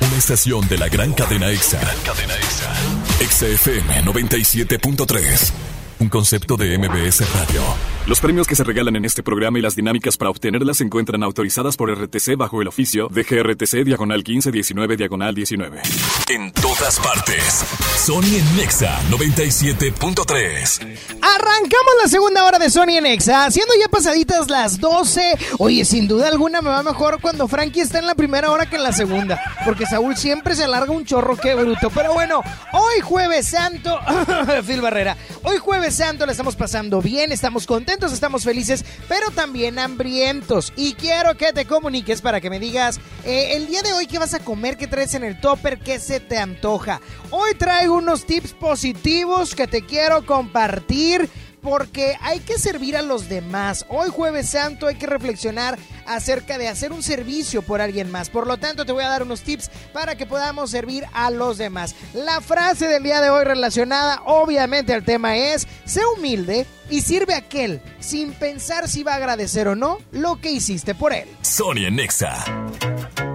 [0.00, 1.80] Una estación de la gran cadena EXA.
[2.04, 2.74] cadena EXA.
[3.20, 5.52] EXA FM 97.3.
[6.00, 7.62] Un concepto de MBS Radio.
[8.04, 11.22] Los premios que se regalan en este programa y las dinámicas para obtenerlas se encuentran
[11.22, 15.82] autorizadas por RTC bajo el oficio de GRTC Diagonal 1519 Diagonal 19.
[16.28, 17.64] En todas partes.
[18.04, 20.80] Sony en Nexa 97.3.
[21.22, 25.38] Arrancamos la segunda hora de Sony en Nexa, siendo ya pasaditas las 12.
[25.58, 28.74] Oye, sin duda alguna me va mejor cuando Frankie está en la primera hora que
[28.74, 29.40] en la segunda.
[29.64, 31.88] Porque Saúl siempre se alarga un chorro, qué bruto.
[31.90, 32.42] Pero bueno,
[32.72, 33.96] hoy jueves santo.
[34.66, 35.16] Phil Barrera.
[35.44, 40.72] Hoy jueves santo la estamos pasando bien, estamos contentos, estamos felices, pero también hambrientos.
[40.76, 44.18] Y quiero que te comuniques para que me digas eh, el día de hoy qué
[44.18, 47.00] vas a comer, qué traes en el topper, qué se te antoja.
[47.30, 51.28] Hoy traigo unos tips positivos que te quiero compartir
[51.62, 53.86] porque hay que servir a los demás.
[53.88, 58.28] Hoy jueves santo hay que reflexionar acerca de hacer un servicio por alguien más.
[58.28, 61.58] Por lo tanto, te voy a dar unos tips para que podamos servir a los
[61.58, 61.94] demás.
[62.12, 67.34] La frase del día de hoy relacionada obviamente al tema es, sé humilde y sirve
[67.34, 71.28] a aquel sin pensar si va a agradecer o no lo que hiciste por él.
[71.42, 72.44] Sonia Nexa.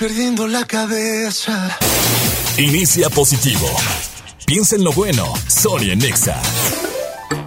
[0.00, 1.76] Perdiendo la cabeza.
[2.56, 3.68] Inicia positivo.
[4.46, 5.34] Piensa en lo bueno.
[5.46, 6.40] Sonia Nexa.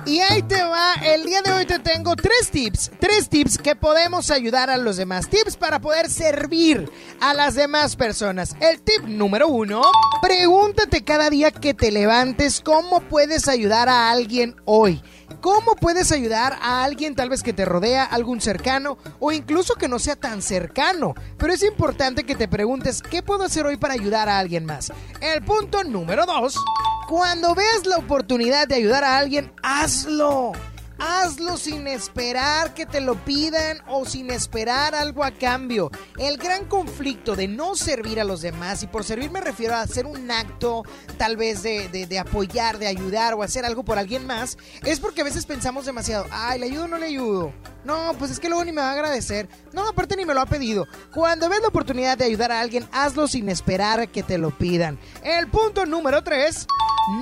[0.05, 3.73] Y ahí te va, el día de hoy te tengo tres tips, tres tips que
[3.73, 8.53] podemos ayudar a los demás, tips para poder servir a las demás personas.
[8.59, 9.81] El tip número uno,
[10.21, 15.01] pregúntate cada día que te levantes cómo puedes ayudar a alguien hoy.
[15.39, 19.87] ¿Cómo puedes ayudar a alguien tal vez que te rodea, algún cercano o incluso que
[19.87, 21.15] no sea tan cercano?
[21.37, 24.91] Pero es importante que te preguntes qué puedo hacer hoy para ayudar a alguien más.
[25.21, 26.55] El punto número dos,
[27.07, 30.53] cuando veas la oportunidad de ayudar a alguien, hazlo.
[30.99, 35.89] Hazlo sin esperar que te lo pidan o sin esperar algo a cambio.
[36.17, 39.81] El gran conflicto de no servir a los demás, y por servir me refiero a
[39.81, 40.83] hacer un acto
[41.17, 45.21] tal vez de, de- apoyar, de ayudar o hacer algo por alguien más, es porque
[45.21, 47.53] a veces pensamos demasiado, ay, ¿le ayudo o no le ayudo?
[47.83, 49.49] No, pues es que luego ni me va a agradecer.
[49.73, 50.87] No, aparte ni me lo ha pedido.
[51.13, 54.97] Cuando ves la oportunidad de ayudar a alguien, hazlo sin esperar que te lo pidan.
[55.21, 56.65] El punto número 3.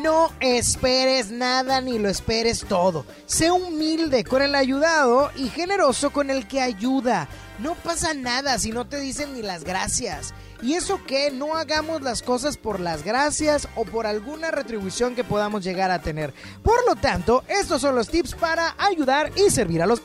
[0.04, 3.04] No esperes nada ni lo esperes todo.
[3.26, 7.28] Sé humilde con el ayudado y generoso con el que ayuda.
[7.60, 10.34] No pasa nada si no te dicen ni las gracias.
[10.62, 15.24] Y eso que no hagamos las cosas por las gracias o por alguna retribución que
[15.24, 16.34] podamos llegar a tener.
[16.64, 20.02] Por lo tanto, estos son los tips para ayudar y servir a los...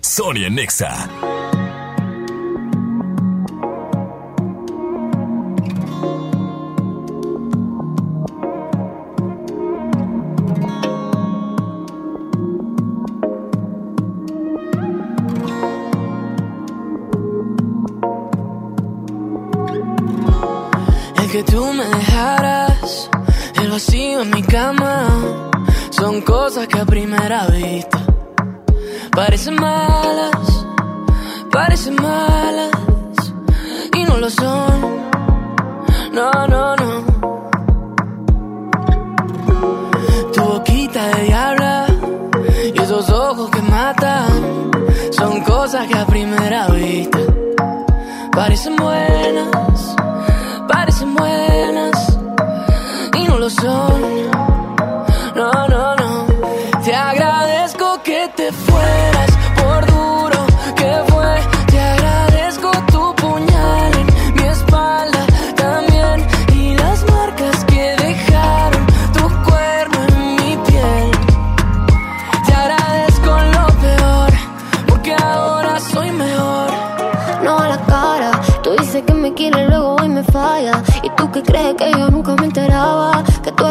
[0.00, 1.57] Sonia Nexa.
[21.38, 23.08] que tú me dejaras
[23.62, 25.06] el vacío en mi cama.
[25.90, 27.98] Son cosas que a primera vista
[29.12, 30.66] parecen malas,
[31.52, 32.72] parecen malas
[33.94, 34.80] y no lo son.
[36.12, 36.92] No, no, no.
[40.32, 41.86] Tu boquita de diabla
[42.74, 44.70] y esos ojos que matan
[45.12, 47.20] son cosas que a primera vista
[48.32, 49.07] parecen buenas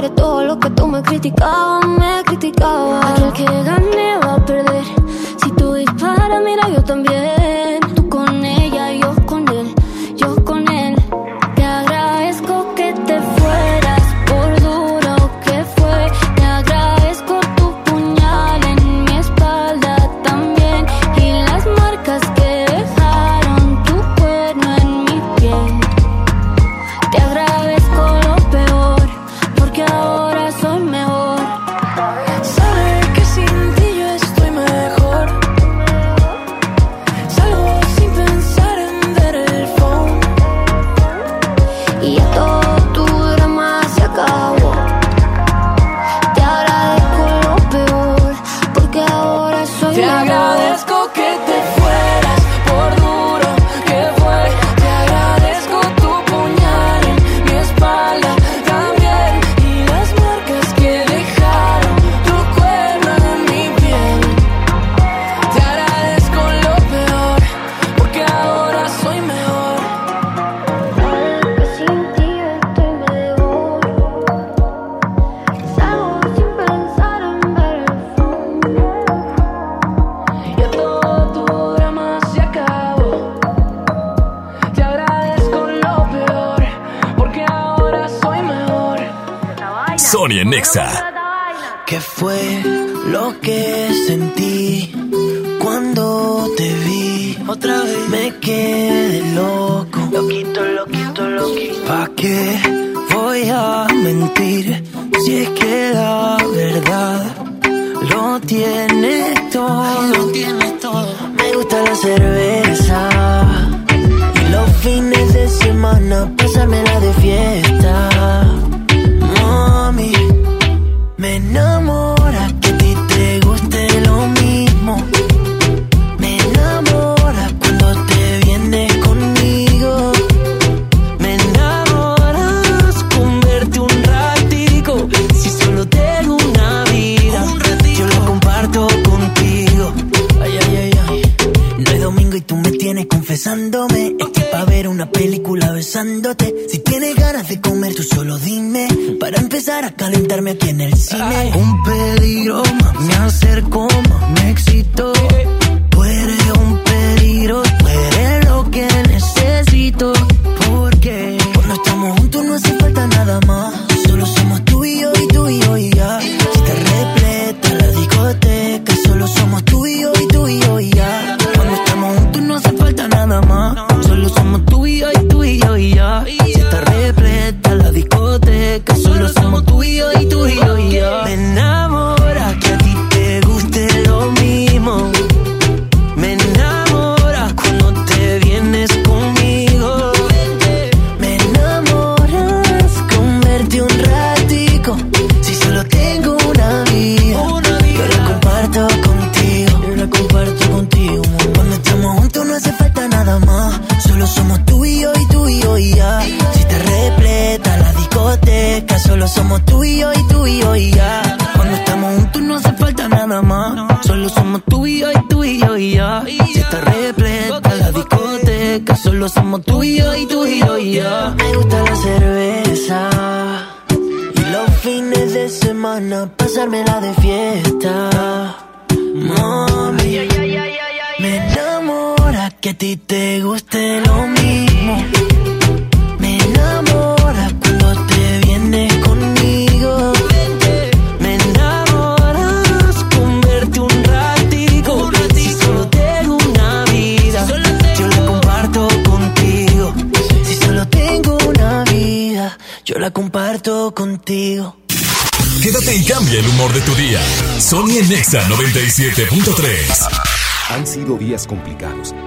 [0.10, 3.06] todo lo que tú me criticabas, me criticabas.
[3.06, 4.97] Aquel que gane va a perder.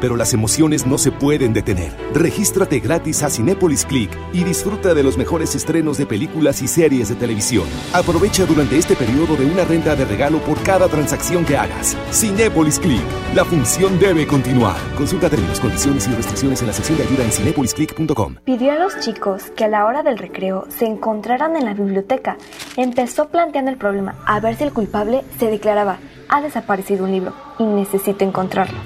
[0.01, 1.93] Pero las emociones no se pueden detener.
[2.15, 7.09] Regístrate gratis a Cinépolis Click y disfruta de los mejores estrenos de películas y series
[7.09, 7.65] de televisión.
[7.93, 11.97] Aprovecha durante este periodo de una renta de regalo por cada transacción que hagas.
[12.13, 13.03] Cinépolis Click.
[13.35, 14.77] La función debe continuar.
[14.97, 18.37] Consulta términos, condiciones y restricciones en la sección de ayuda en cinépolisclick.com.
[18.45, 22.37] Pidió a los chicos que a la hora del recreo se encontraran en la biblioteca.
[22.77, 25.99] Empezó planteando el problema a ver si el culpable se declaraba
[26.29, 28.79] ha desaparecido un libro y necesito encontrarlo.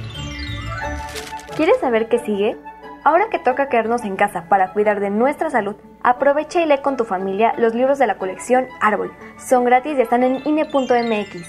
[1.57, 2.57] ¿Quieres saber qué sigue?
[3.05, 6.97] Ahora que toca quedarnos en casa para cuidar de nuestra salud, aprovecha y lee con
[6.97, 9.13] tu familia los libros de la colección Árbol.
[9.39, 11.47] Son gratis y están en INE.mx.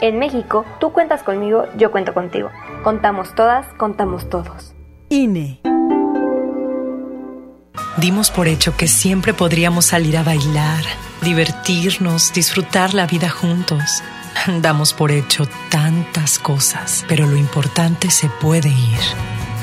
[0.00, 2.50] En México, tú cuentas conmigo, yo cuento contigo.
[2.84, 4.74] Contamos todas, contamos todos.
[5.08, 5.60] INE.
[7.96, 10.84] Dimos por hecho que siempre podríamos salir a bailar,
[11.20, 14.04] divertirnos, disfrutar la vida juntos.
[14.62, 19.00] Damos por hecho tantas cosas, pero lo importante se puede ir,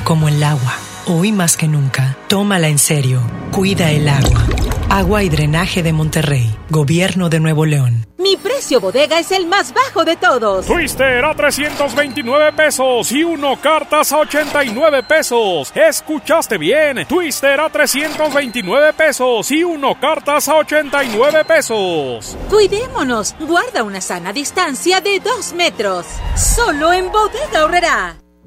[0.06, 0.78] como el agua.
[1.08, 3.22] Hoy más que nunca, tómala en serio.
[3.52, 4.46] Cuida el agua.
[4.90, 8.06] Agua y Drenaje de Monterrey, Gobierno de Nuevo León.
[8.18, 10.66] Mi precio bodega es el más bajo de todos.
[10.66, 15.72] Twister a 329 pesos y uno cartas a 89 pesos.
[15.76, 17.06] ¿Escuchaste bien?
[17.08, 22.38] Twister a 329 pesos y uno cartas a 89 pesos.
[22.50, 23.36] Cuidémonos.
[23.40, 26.06] Guarda una sana distancia de 2 metros.
[26.36, 28.25] Solo en bodega ahorrará.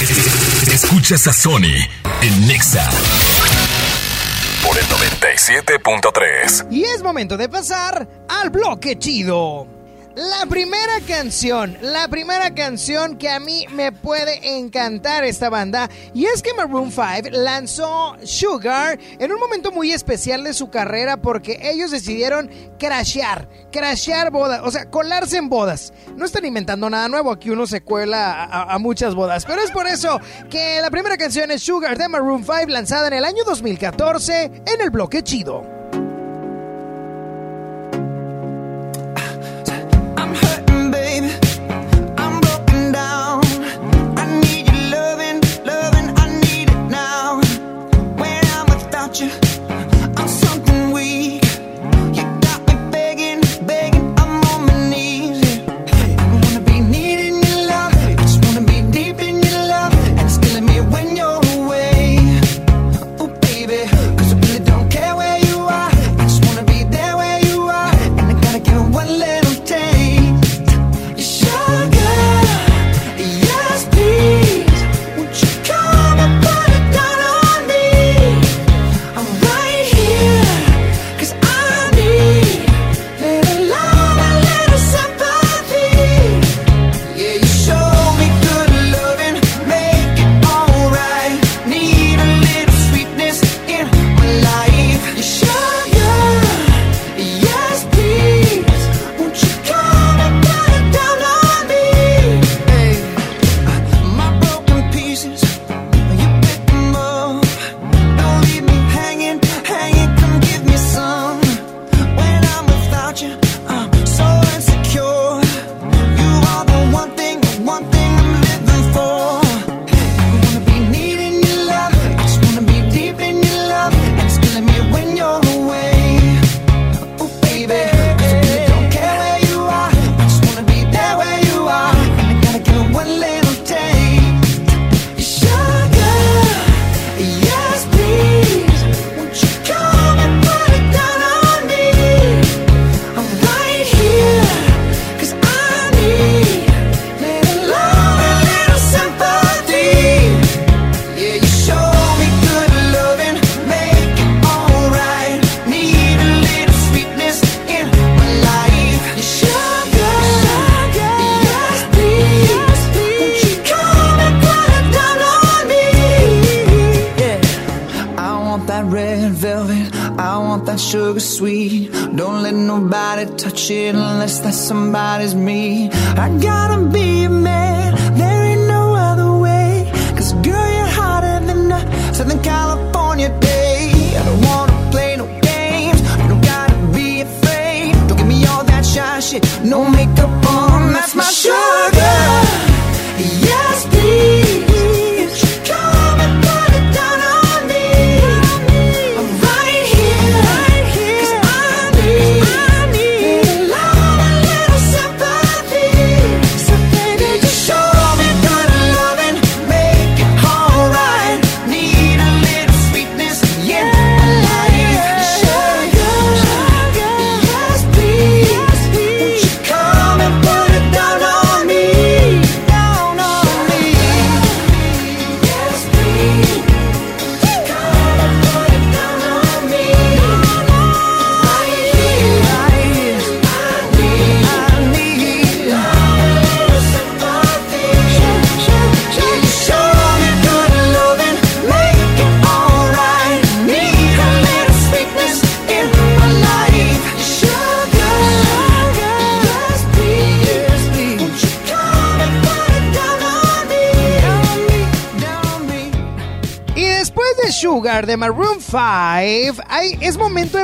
[0.00, 1.76] Escuchas a Sony
[2.22, 2.88] en Nexa
[4.66, 6.68] por el 97.3.
[6.70, 9.66] Y es momento de pasar al bloque chido.
[10.16, 16.24] La primera canción, la primera canción que a mí me puede encantar esta banda, y
[16.26, 21.60] es que Maroon 5 lanzó Sugar en un momento muy especial de su carrera porque
[21.62, 25.92] ellos decidieron crashear, crashear bodas, o sea, colarse en bodas.
[26.16, 29.86] No están inventando nada nuevo, aquí uno se cuela a, muchas bodas, pero es por
[29.86, 30.18] eso
[30.50, 34.80] que la primera canción es Sugar de Maroon 5 lanzada en el año 2014 en
[34.80, 35.79] el bloque chido.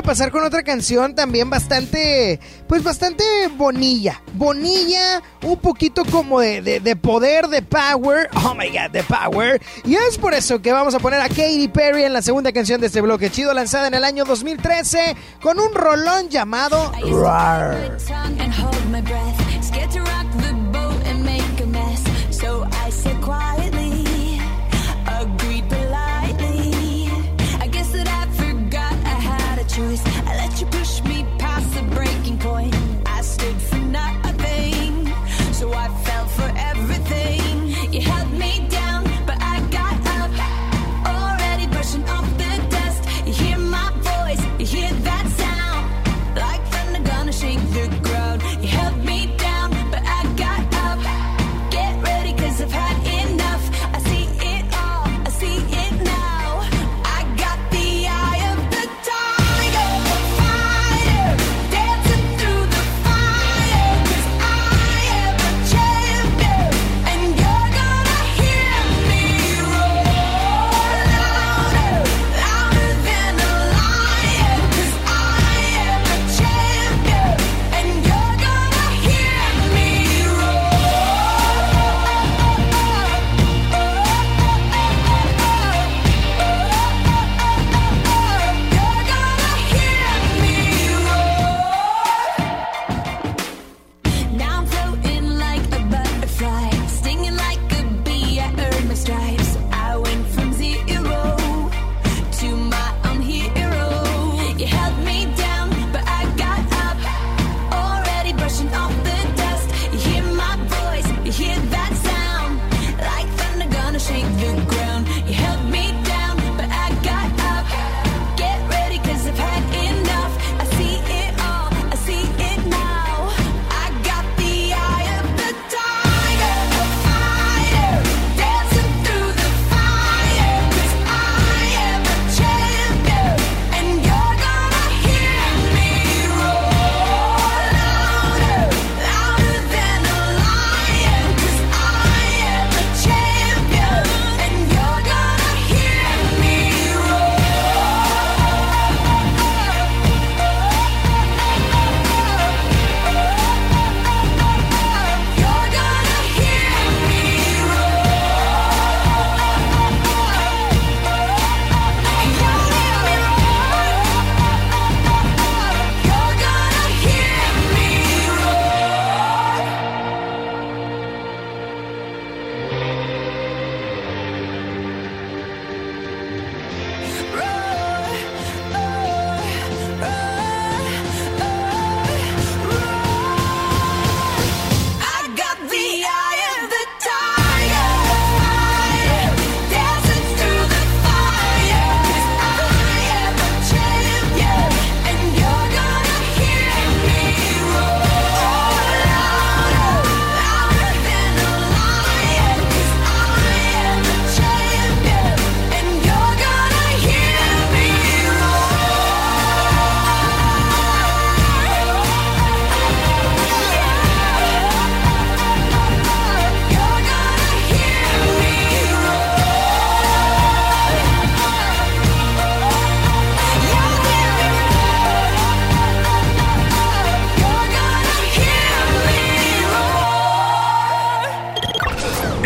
[0.06, 2.38] pasar con otra canción también bastante,
[2.68, 3.24] pues bastante
[3.56, 4.22] bonilla.
[4.34, 8.30] Bonilla, un poquito como de, de, poder, de power.
[8.44, 9.60] Oh my god, de power.
[9.84, 12.80] Y es por eso que vamos a poner a Katy Perry en la segunda canción
[12.80, 17.98] de este bloque chido, lanzada en el año 2013 con un rolón llamado Roar.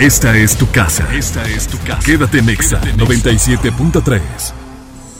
[0.01, 1.07] Esta es tu casa.
[1.15, 2.01] Esta es tu casa.
[2.03, 4.23] Quédate en Exa 97.3.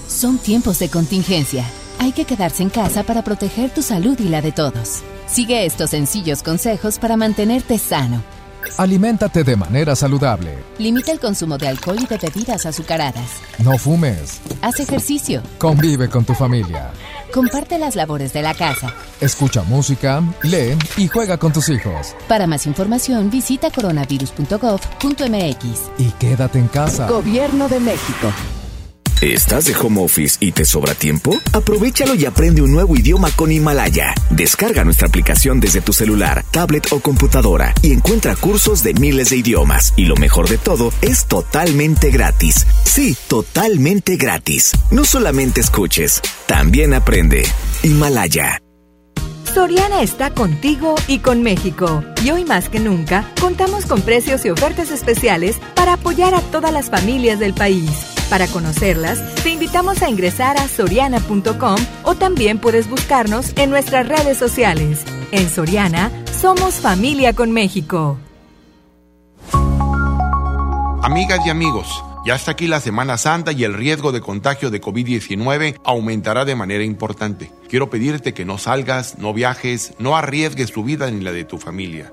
[0.09, 1.67] Son tiempos de contingencia.
[1.99, 5.03] Hay que quedarse en casa para proteger tu salud y la de todos.
[5.27, 8.23] Sigue estos sencillos consejos para mantenerte sano.
[8.79, 10.57] Aliméntate de manera saludable.
[10.79, 13.29] Limita el consumo de alcohol y de bebidas azucaradas.
[13.59, 14.41] No fumes.
[14.63, 15.43] Haz ejercicio.
[15.59, 16.91] Convive con tu familia.
[17.33, 18.95] Comparte las labores de la casa.
[19.21, 22.15] Escucha música, lee y juega con tus hijos.
[22.29, 25.91] Para más información, visita coronavirus.gov.mx.
[25.99, 27.07] Y quédate en casa.
[27.09, 28.33] Gobierno de México.
[29.21, 31.39] ¿Estás de home office y te sobra tiempo?
[31.53, 34.15] Aprovechalo y aprende un nuevo idioma con Himalaya.
[34.31, 39.37] Descarga nuestra aplicación desde tu celular, tablet o computadora y encuentra cursos de miles de
[39.37, 39.93] idiomas.
[39.97, 42.67] Y lo mejor de todo, es totalmente gratis.
[42.85, 44.73] Sí, totalmente gratis.
[44.91, 47.43] No solamente escuches, también aprende.
[47.83, 48.63] Himalaya.
[49.53, 52.03] Soriana está contigo y con México.
[52.25, 56.73] Y hoy más que nunca, contamos con precios y ofertas especiales para apoyar a todas
[56.73, 58.10] las familias del país.
[58.31, 64.39] Para conocerlas, te invitamos a ingresar a soriana.com o también puedes buscarnos en nuestras redes
[64.39, 65.05] sociales.
[65.33, 68.19] En Soriana, somos familia con México.
[71.03, 74.81] Amigas y amigos, ya está aquí la Semana Santa y el riesgo de contagio de
[74.81, 77.51] COVID-19 aumentará de manera importante.
[77.69, 81.59] Quiero pedirte que no salgas, no viajes, no arriesgues tu vida ni la de tu
[81.59, 82.13] familia.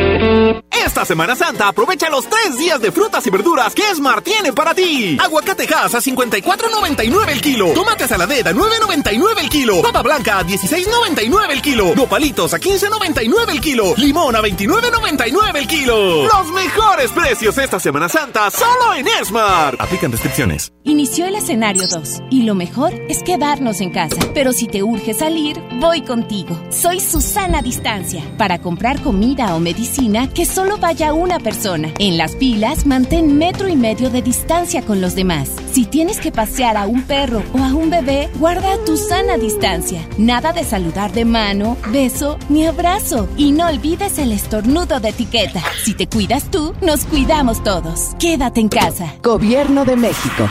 [0.85, 4.73] Esta Semana Santa aprovecha los tres días de frutas y verduras que Smart tiene para
[4.73, 5.15] ti.
[5.21, 7.67] Aguacatejas a 54.99 el kilo.
[7.73, 9.81] Tomate saladera a 9.99 el kilo.
[9.83, 11.93] Papa blanca a 16.99 el kilo.
[11.95, 13.93] Nopalitos a 15.99 el kilo.
[13.95, 16.23] Limón a 29.99 el kilo.
[16.23, 19.79] Los mejores precios esta Semana Santa solo en Smart.
[19.79, 20.73] Aplican restricciones.
[20.83, 24.17] Inició el escenario 2 y lo mejor es quedarnos en casa.
[24.33, 26.59] Pero si te urge salir, voy contigo.
[26.71, 31.93] Soy Susana Distancia para comprar comida o medicina que solo vaya una persona.
[31.99, 35.49] En las filas, mantén metro y medio de distancia con los demás.
[35.71, 40.07] Si tienes que pasear a un perro o a un bebé, guarda tu sana distancia.
[40.17, 43.27] Nada de saludar de mano, beso ni abrazo.
[43.37, 45.61] Y no olvides el estornudo de etiqueta.
[45.83, 48.15] Si te cuidas tú, nos cuidamos todos.
[48.19, 49.15] Quédate en casa.
[49.21, 50.49] Gobierno de México.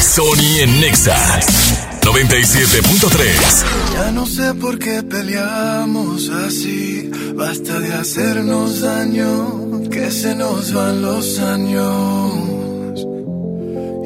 [0.00, 3.64] Sony en Nexa 97.3.
[3.92, 7.10] Ya no sé por qué peleamos así.
[7.34, 12.32] Basta de hacernos daño, que se nos van los años.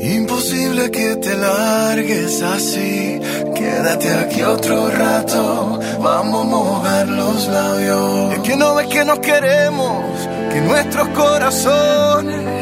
[0.03, 3.20] Imposible que te largues así.
[3.55, 5.79] Quédate aquí otro rato.
[6.01, 8.35] Vamos a mojar los labios.
[8.35, 12.61] Es que no ves que nos queremos, que nuestros corazones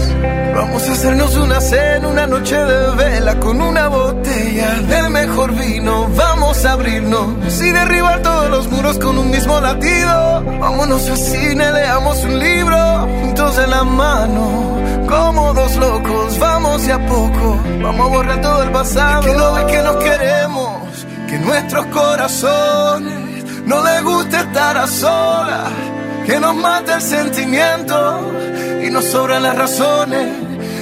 [0.61, 6.07] Vamos a hacernos una cena, una noche de vela con una botella del mejor vino.
[6.15, 10.43] Vamos a abrirnos y derribar todos los muros con un mismo latido.
[10.59, 12.77] Vámonos al cine, leamos un libro
[13.21, 14.77] juntos en la mano.
[15.09, 17.59] Como dos locos, vamos de a poco.
[17.81, 19.23] Vamos a borrar todo el pasado.
[19.23, 25.71] que no ves que nos queremos, que nuestros corazones no les gusta estar a solas.
[26.27, 28.31] Que nos mata el sentimiento
[28.85, 30.50] y nos sobran las razones.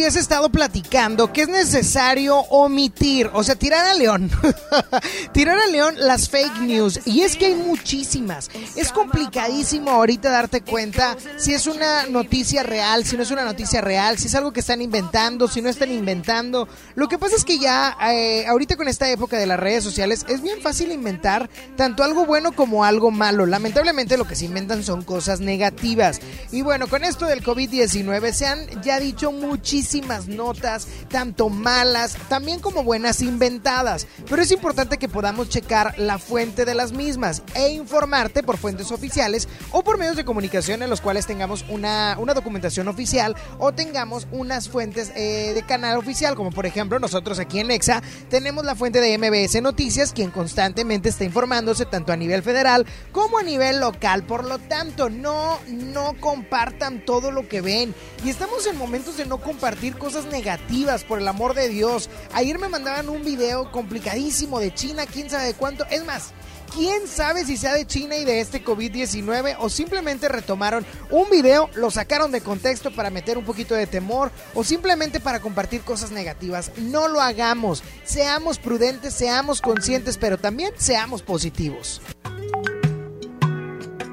[0.00, 4.30] Días he estado platicando que es necesario omitir, o sea, tirar a león.
[5.34, 7.00] tirar a león las fake news.
[7.04, 8.48] Y es que hay muchísimas.
[8.76, 13.82] Es complicadísimo ahorita darte cuenta si es una noticia real, si no es una noticia
[13.82, 16.66] real, si es algo que están inventando, si no están inventando.
[16.94, 20.24] Lo que pasa es que ya, eh, ahorita con esta época de las redes sociales,
[20.30, 23.44] es bien fácil inventar tanto algo bueno como algo malo.
[23.44, 26.22] Lamentablemente lo que se inventan son cosas negativas.
[26.52, 29.90] Y bueno, con esto del COVID-19 se han ya dicho muchísimas
[30.28, 34.06] notas, tanto malas, también como buenas inventadas.
[34.28, 38.90] Pero es importante que podamos checar la fuente de las mismas e informarte por fuentes
[38.92, 43.72] oficiales o por medios de comunicación en los cuales tengamos una, una documentación oficial o
[43.72, 48.64] tengamos unas fuentes eh, de canal oficial, como por ejemplo nosotros aquí en EXA tenemos
[48.64, 53.42] la fuente de MBS Noticias, quien constantemente está informándose tanto a nivel federal como a
[53.42, 54.24] nivel local.
[54.24, 57.94] Por lo tanto, no, no compartan todo lo que ven.
[58.24, 62.10] Y estamos en momentos de no compartir cosas negativas, por el amor de Dios.
[62.34, 65.86] Ayer me mandaban un video complicadísimo de China, quién sabe cuánto.
[65.86, 66.32] Es más,
[66.74, 71.70] quién sabe si sea de China y de este COVID-19 o simplemente retomaron un video,
[71.74, 76.10] lo sacaron de contexto para meter un poquito de temor o simplemente para compartir cosas
[76.10, 76.72] negativas.
[76.76, 77.82] No lo hagamos.
[78.04, 82.02] Seamos prudentes, seamos conscientes, pero también seamos positivos.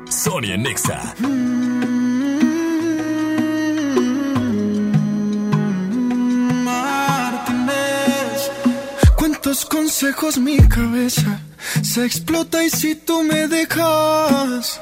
[0.10, 1.16] Sonia Nexa.
[1.20, 1.97] Martínez.
[9.48, 11.40] ¿Cuántos consejos mi cabeza
[11.82, 14.82] se explota y si tú me dejas?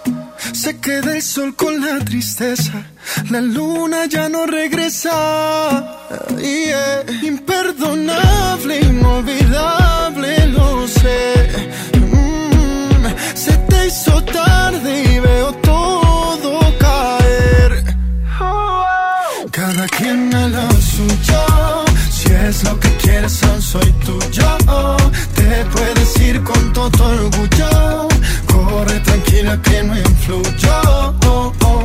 [0.54, 2.88] Se queda el sol con la tristeza,
[3.30, 6.10] la luna ya no regresa.
[6.40, 7.06] Yeah.
[7.22, 11.70] Imperdonable, inolvidable, lo sé.
[12.00, 17.84] Mm, se te hizo tarde y veo todo caer.
[19.52, 21.46] Cada quien a la suya.
[22.10, 24.35] Si es lo que quieres, aún soy tuyo.
[26.46, 28.08] Con todo orgullo.
[28.52, 31.14] Corre tranquila que no influyo.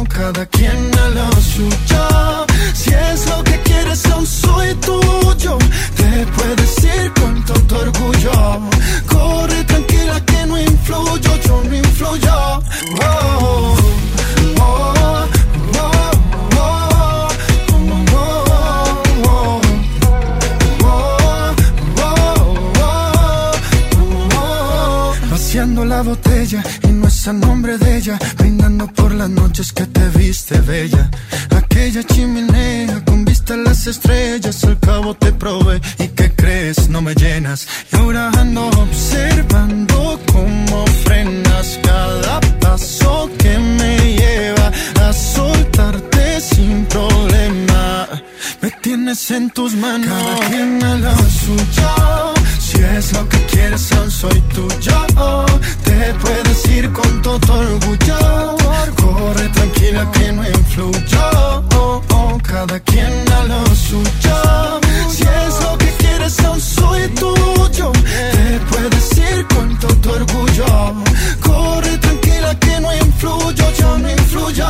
[0.09, 1.90] Cada quien a la suya.
[27.21, 31.11] Es a nombre de ella, brindando por las noches que te viste bella.
[31.55, 37.03] Aquella chimenea con vista a las estrellas, al cabo te probé y que crees no
[37.03, 37.69] me llenas.
[37.93, 44.73] Y ahora ando observando cómo frenas cada paso que me lleva
[45.07, 48.09] a soltarte sin problema.
[48.63, 52.40] Me tienes en tus manos, cada quien a la suya.
[52.81, 55.07] Si es lo que quieres, aún soy tuyo.
[55.85, 58.57] Te puedes ir con todo orgullo.
[58.97, 61.63] Corre tranquila que no influyo.
[62.43, 64.81] Cada quien a lo suyo.
[65.11, 67.93] Si es lo que quieres, aún soy tuyo.
[67.93, 70.95] Te puedes ir con todo orgullo.
[71.43, 73.65] Corre tranquila que no influyo.
[73.79, 74.67] Yo no influyo.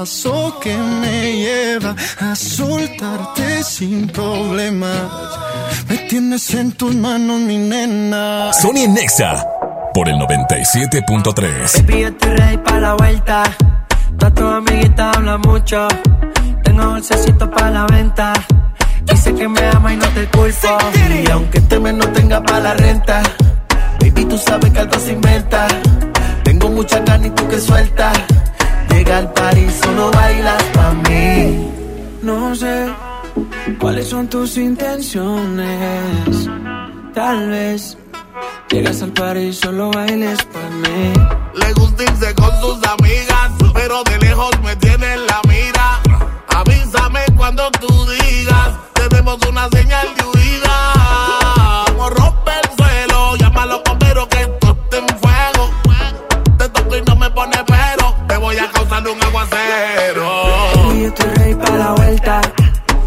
[0.00, 5.10] Paso que me lleva a soltarte sin problemas.
[5.90, 8.50] Me tienes en tus manos, mi nena.
[8.54, 9.46] Sony Nexa
[9.92, 11.82] por el 97.3.
[11.82, 13.42] Baby, yo estoy ready para la vuelta.
[14.18, 15.86] Todas tus amiguitas hablan mucho.
[16.64, 18.32] Tengo bolsecito para la venta.
[19.04, 20.78] Dice que me ama y no te culpo.
[21.22, 23.22] Y aunque este mes no tenga para la renta,
[24.00, 25.68] baby, tú sabes que algo se inventa.
[26.42, 28.16] Tengo mucha ganas y tú que sueltas.
[28.90, 31.70] Llega al París, solo bailas pa' mí.
[32.22, 32.92] No sé
[33.80, 36.48] cuáles son tus intenciones.
[37.14, 37.96] Tal vez
[38.70, 41.12] llegas al par y solo bailes para mí.
[41.54, 46.00] Le gusta irse con sus amigas, pero de lejos me tiene en la mira.
[46.48, 51.84] Avísame cuando tú digas, tenemos una señal de huida.
[51.86, 55.70] Como rompe el suelo, llama a los bomberos que esto en fuego.
[56.58, 57.99] Te toco y no me pone pero,
[58.40, 60.94] voy a causar un aguacero.
[60.94, 62.40] Y yo estoy ready para la vuelta.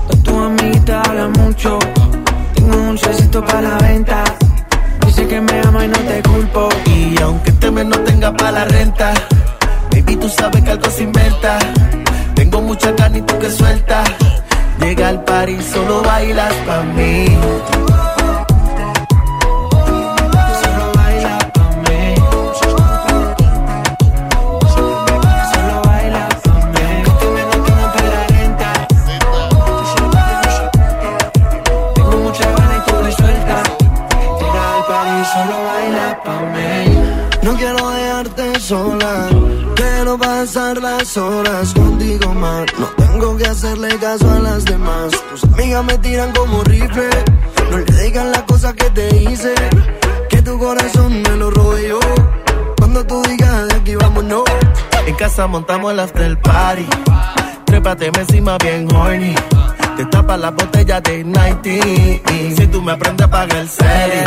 [0.08, 1.80] Todas tus amiguitas hablan mucho.
[2.54, 4.24] Tengo un dulcecito para la venta.
[5.06, 6.70] Dice que me ama y no te culpo.
[6.86, 9.14] Y aunque este mes no tenga para la renta,
[9.92, 11.60] baby, tú sabes que algo se inventa.
[12.36, 14.10] Tengo mucha ganas y tú que sueltas.
[14.80, 17.26] Llega al París, solo bailas pa' mí.
[41.14, 42.66] Las horas contigo más.
[42.80, 45.12] No tengo que hacerle caso a las demás.
[45.30, 47.10] Tus amigas me tiran como rifle.
[47.70, 49.54] No le digan las cosas que te hice.
[50.30, 52.00] Que tu corazón me lo rodeó.
[52.78, 54.44] Cuando tú digas de aquí vámonos.
[55.06, 56.88] En casa montamos el after party.
[57.66, 59.36] Trépate encima bien horny.
[59.98, 62.56] Te tapas la botella de 90.
[62.56, 64.26] Si tú me aprendes a pagar el cel.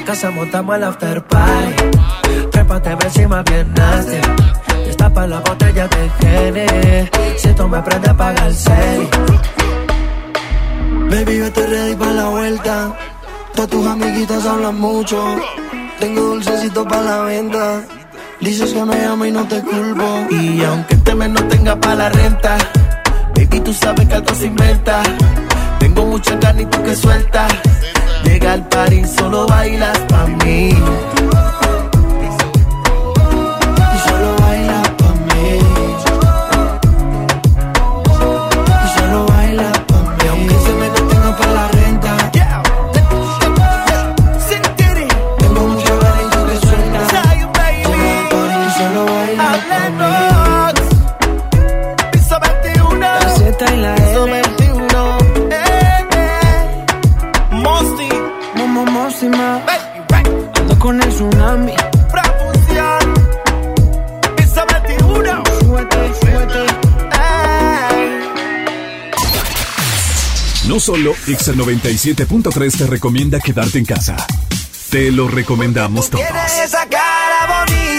[0.00, 1.74] En casa montamos el after party.
[2.50, 4.16] Trépate encima bien nasty.
[4.86, 7.10] Destapa la botella de gene.
[7.36, 9.08] Si tú me aprendes a pagar el cel.
[11.10, 12.96] Baby, yo estoy ready para la vuelta.
[13.54, 15.36] Todas tus amiguitas hablan mucho.
[15.98, 17.82] Tengo dulcecito para la venta.
[18.40, 20.26] Dices que me amo y no te culpo.
[20.30, 22.56] Y aunque este mes no tenga para la renta,
[23.36, 25.02] baby, tú sabes que algo se inventa.
[25.78, 27.52] Tengo mucha ganas y tú que sueltas.
[28.24, 30.70] Llega al París, solo bailas pa' mí.
[70.80, 74.16] Solo Exa 97.3 te recomienda quedarte en casa.
[74.90, 76.24] Te lo recomendamos todos.
[76.64, 77.89] Esa cara bonita.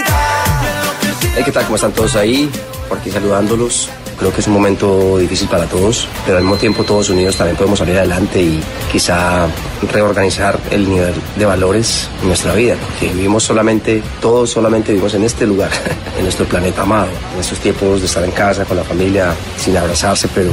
[1.34, 1.64] Hey, ¿qué tal?
[1.64, 2.50] ¿Cómo están todos ahí?
[2.90, 3.88] Por aquí saludándolos.
[4.18, 7.56] Creo que es un momento difícil para todos, pero al mismo tiempo todos unidos también
[7.56, 9.46] podemos salir adelante y quizá
[9.90, 15.24] reorganizar el nivel de valores en nuestra vida, porque vivimos solamente, todos solamente vivimos en
[15.24, 15.70] este lugar,
[16.18, 19.74] en nuestro planeta amado, en estos tiempos de estar en casa con la familia, sin
[19.74, 20.50] abrazarse, pero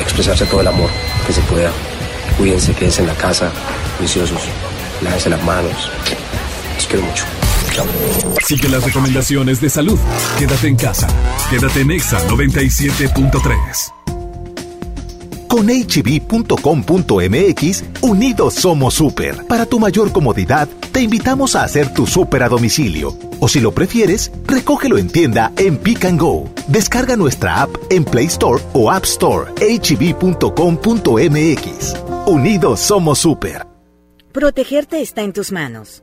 [0.00, 0.88] expresarse todo el amor
[1.26, 1.70] que se pueda.
[2.38, 3.50] Cuídense, quédense en la casa,
[4.00, 4.40] viciosos,
[5.02, 5.90] lávense las manos.
[6.74, 7.41] Los quiero mucho.
[8.44, 9.98] Sigue las recomendaciones de salud.
[10.38, 11.08] Quédate en casa.
[11.50, 13.92] Quédate en Exa 97.3.
[15.48, 16.54] Con hb.com.mx,
[18.00, 19.46] unidos somos super.
[19.46, 23.14] Para tu mayor comodidad, te invitamos a hacer tu super a domicilio.
[23.38, 26.48] O si lo prefieres, recógelo en tienda en Pick and Go.
[26.68, 29.52] Descarga nuestra app en Play Store o App Store.
[29.60, 30.14] hb.com.mx.
[32.26, 33.66] Unidos somos super.
[34.32, 36.02] Protegerte está en tus manos.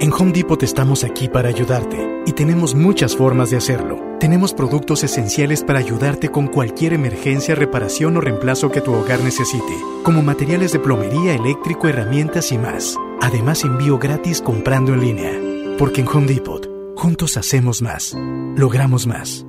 [0.00, 4.00] En Home Depot estamos aquí para ayudarte y tenemos muchas formas de hacerlo.
[4.18, 9.76] Tenemos productos esenciales para ayudarte con cualquier emergencia, reparación o reemplazo que tu hogar necesite,
[10.02, 12.96] como materiales de plomería, eléctrico, herramientas y más.
[13.20, 15.76] Además, envío gratis comprando en línea.
[15.76, 16.66] Porque en Home Depot,
[16.96, 18.16] juntos hacemos más,
[18.56, 19.44] logramos más.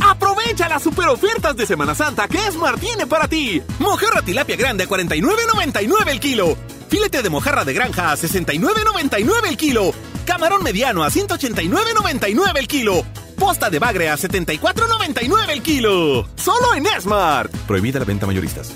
[0.00, 3.62] Aprovecha las super ofertas de Semana Santa que Smart tiene para ti.
[3.78, 6.56] Mojarra tilapia grande a 49.99 el kilo.
[6.92, 9.94] Filete de mojarra de granja a 69.99 el kilo.
[10.26, 13.02] Camarón mediano a 189.99 el kilo.
[13.38, 16.28] Posta de bagre a 74.99 el kilo.
[16.34, 17.50] Solo en Smart.
[17.66, 18.74] Prohibida la venta mayoristas.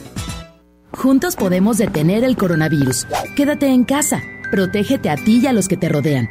[0.92, 3.06] Juntos podemos detener el coronavirus.
[3.36, 4.22] Quédate en casa.
[4.50, 6.30] Protégete a ti y a los que te rodean.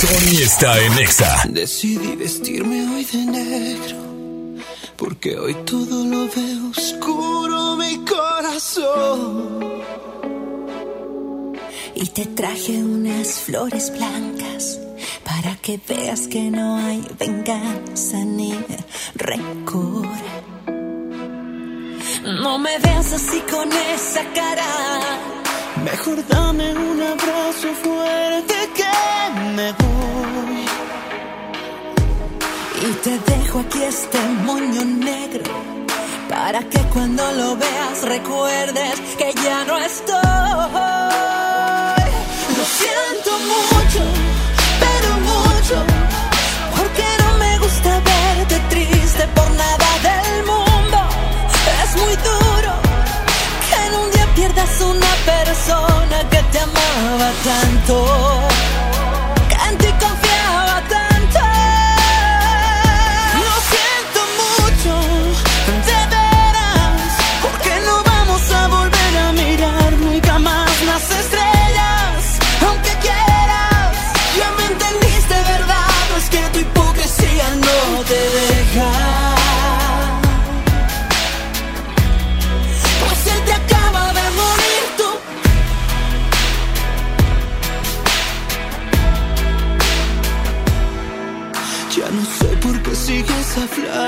[0.00, 1.42] Sony está en Exa.
[1.48, 3.96] Decidí vestirme hoy de negro,
[4.96, 9.82] porque hoy todo lo veo oscuro mi corazón.
[11.96, 14.78] Y te traje unas flores blancas
[15.24, 18.54] para que veas que no hay venganza ni
[19.16, 20.06] rencor.
[22.40, 25.47] No me veas así con esa cara.
[25.84, 30.64] Mejor dame un abrazo fuerte que me voy.
[32.80, 35.78] Y te dejo aquí este moño negro
[36.28, 40.18] para que cuando lo veas recuerdes que ya no estoy.
[42.56, 44.02] Lo siento mucho,
[44.82, 45.76] pero mucho,
[55.28, 58.47] persona que te amaba tanto.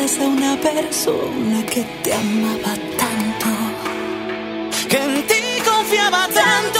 [0.00, 3.46] Día pierdas a una persona que te amaba tanto.
[4.88, 6.79] que en ti confiaba tanto.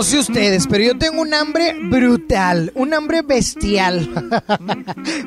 [0.00, 4.08] No sé ustedes, pero yo tengo un hambre brutal, un hambre bestial.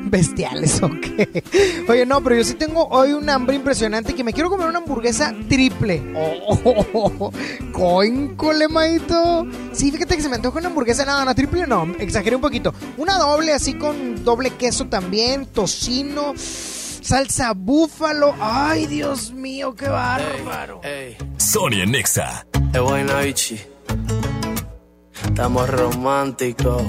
[0.06, 1.44] bestial, eso qué.
[1.88, 4.78] Oye, no, pero yo sí tengo hoy un hambre impresionante que me quiero comer una
[4.78, 6.02] hamburguesa triple.
[6.16, 7.32] Oh, oh, oh, oh.
[7.72, 9.46] Coíncole, maito.
[9.70, 12.74] Sí, fíjate que se me antoja una hamburguesa, nada, no, triple no, exageré un poquito.
[12.96, 18.34] Una doble así con doble queso también, tocino, salsa búfalo.
[18.40, 20.80] Ay, Dios mío, qué bárbaro.
[21.36, 22.44] Sonia Nexa.
[25.34, 26.80] Estamos románticos.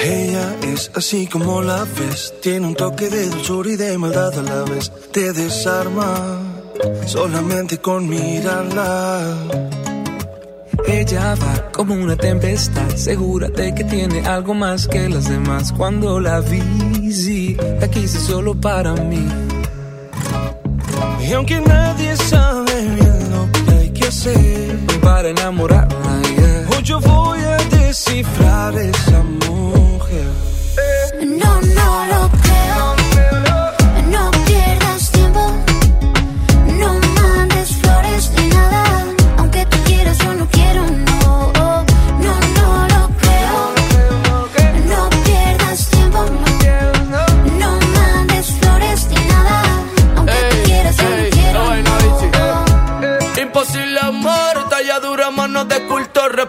[0.00, 4.42] Ella es así como la ves, tiene un toque de dulzura y de maldad a
[4.42, 4.92] la vez.
[5.10, 6.40] Te desarma
[7.04, 9.36] solamente con mirarla.
[10.86, 15.72] Ella va como una tempestad, segura de que tiene algo más que las demás.
[15.72, 19.26] Cuando la vi, sí, la quise solo para mí.
[21.28, 23.23] Y aunque nadie sabe bien
[24.14, 26.80] hacer para enamorarla, yeah.
[26.82, 30.26] yo voy a descifrar esa mujer.
[31.20, 32.33] No, no lo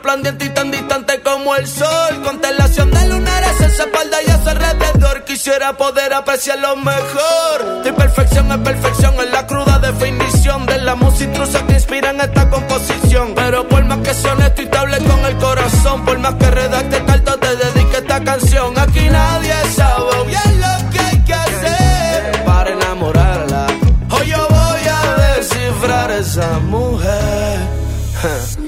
[0.06, 2.22] escultor, resplandiente y tan distante como el sol.
[2.23, 5.23] Constelación de lunares en su espalda y a su alrededor.
[5.26, 7.84] Quisiera poder apreciar lo mejor.
[7.84, 12.49] Tu perfección es perfección, es la cruda definición de la música que inspira en esta
[12.49, 13.34] composición.
[13.36, 16.52] Pero por más que sea honesto y te hable con el corazón, por más que
[16.52, 18.77] redacte cartas, te dedique esta canción.
[18.77, 23.68] Aquí nadie sabe bien lo que hay que hacer para enamorarla.
[24.11, 27.60] Hoy yo voy a descifrar esa mujer.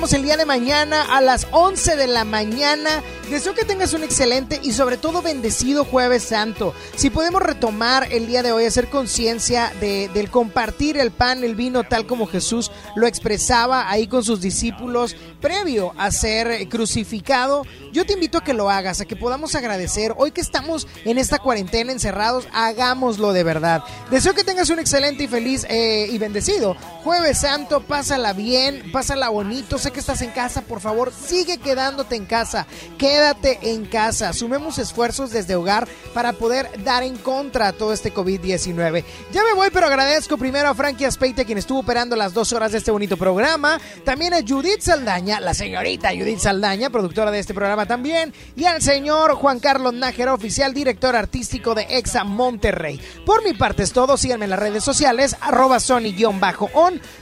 [0.00, 3.02] el día de mañana a las 11 de la mañana.
[3.28, 6.72] Deseo que tengas un excelente y sobre todo bendecido jueves santo.
[7.00, 11.54] Si podemos retomar el día de hoy, hacer conciencia de, del compartir el pan, el
[11.54, 18.04] vino, tal como Jesús lo expresaba ahí con sus discípulos previo a ser crucificado, yo
[18.04, 20.12] te invito a que lo hagas, a que podamos agradecer.
[20.18, 23.82] Hoy que estamos en esta cuarentena encerrados, hagámoslo de verdad.
[24.10, 27.80] Deseo que tengas un excelente y feliz eh, y bendecido jueves santo.
[27.80, 29.78] Pásala bien, pásala bonito.
[29.78, 32.66] Sé que estás en casa, por favor, sigue quedándote en casa.
[32.98, 34.34] Quédate en casa.
[34.34, 39.04] Sumemos esfuerzos desde hogar para poder dar en contra a todo este COVID-19.
[39.32, 42.72] Ya me voy, pero agradezco primero a Frankie Aspeite, quien estuvo operando las dos horas
[42.72, 43.80] de este bonito programa.
[44.04, 48.34] También a Judith Saldaña, la señorita Judith Saldaña, productora de este programa también.
[48.56, 53.00] Y al señor Juan Carlos Nájera, oficial director artístico de Exa Monterrey.
[53.24, 54.16] Por mi parte es todo.
[54.16, 56.40] Síganme en las redes sociales, arroba Sony-on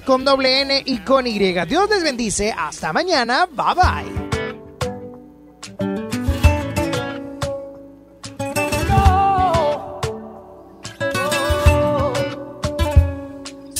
[0.07, 1.39] con doble N y con Y.
[1.39, 2.55] Dios les bendice.
[2.57, 3.47] Hasta mañana.
[3.47, 4.38] Bye bye.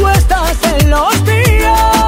[0.00, 1.99] tú estás en los míos.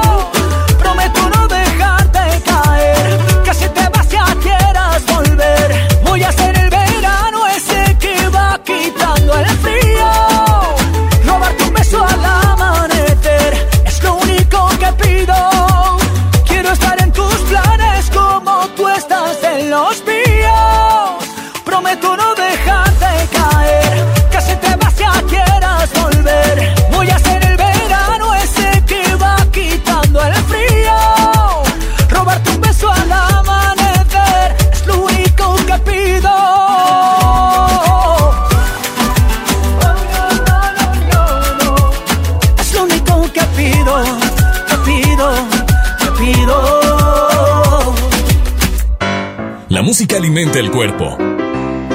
[50.23, 51.17] Alimenta el cuerpo,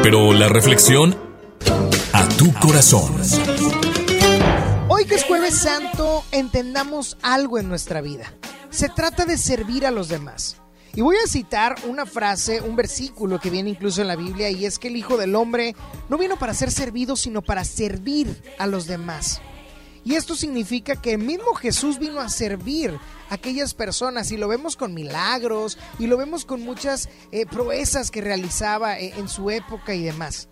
[0.02, 1.16] pero la reflexión
[2.12, 3.18] a tu corazón.
[4.86, 8.34] Hoy que es jueves santo, entendamos algo en nuestra vida.
[8.68, 10.58] Se trata de servir a los demás.
[10.94, 14.66] Y voy a citar una frase, un versículo que viene incluso en la Biblia, y
[14.66, 15.74] es que el Hijo del Hombre
[16.10, 19.40] no vino para ser servido, sino para servir a los demás.
[20.04, 22.98] Y esto significa que el mismo Jesús vino a servir
[23.30, 28.10] a aquellas personas y lo vemos con milagros y lo vemos con muchas eh, proezas
[28.10, 30.48] que realizaba eh, en su época y demás.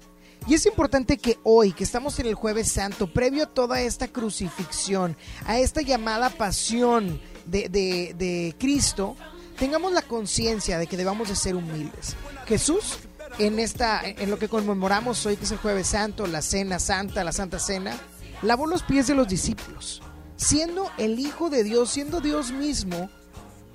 [0.46, 4.08] Y es importante que hoy, que estamos en el jueves santo, previo a toda esta
[4.08, 9.16] crucifixión, a esta llamada pasión de, de- de Cristo,
[9.58, 12.14] tengamos la conciencia de que debamos de ser humildes.
[12.46, 12.98] Jesús,
[13.38, 17.24] en, esta, en lo que conmemoramos hoy, que es el jueves santo, la cena santa,
[17.24, 17.98] la santa cena,
[18.42, 20.02] lavó los pies de los discípulos.
[20.36, 23.10] Siendo el Hijo de Dios, siendo Dios mismo,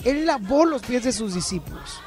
[0.04, 2.02] Él lavó los pies de sus discípulos.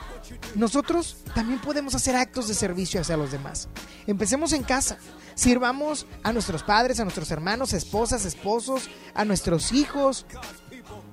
[0.54, 3.68] Nosotros también podemos hacer actos de servicio hacia los demás.
[4.06, 4.98] Empecemos en casa.
[5.34, 10.26] Sirvamos a nuestros padres, a nuestros hermanos, esposas, esposos, a nuestros hijos.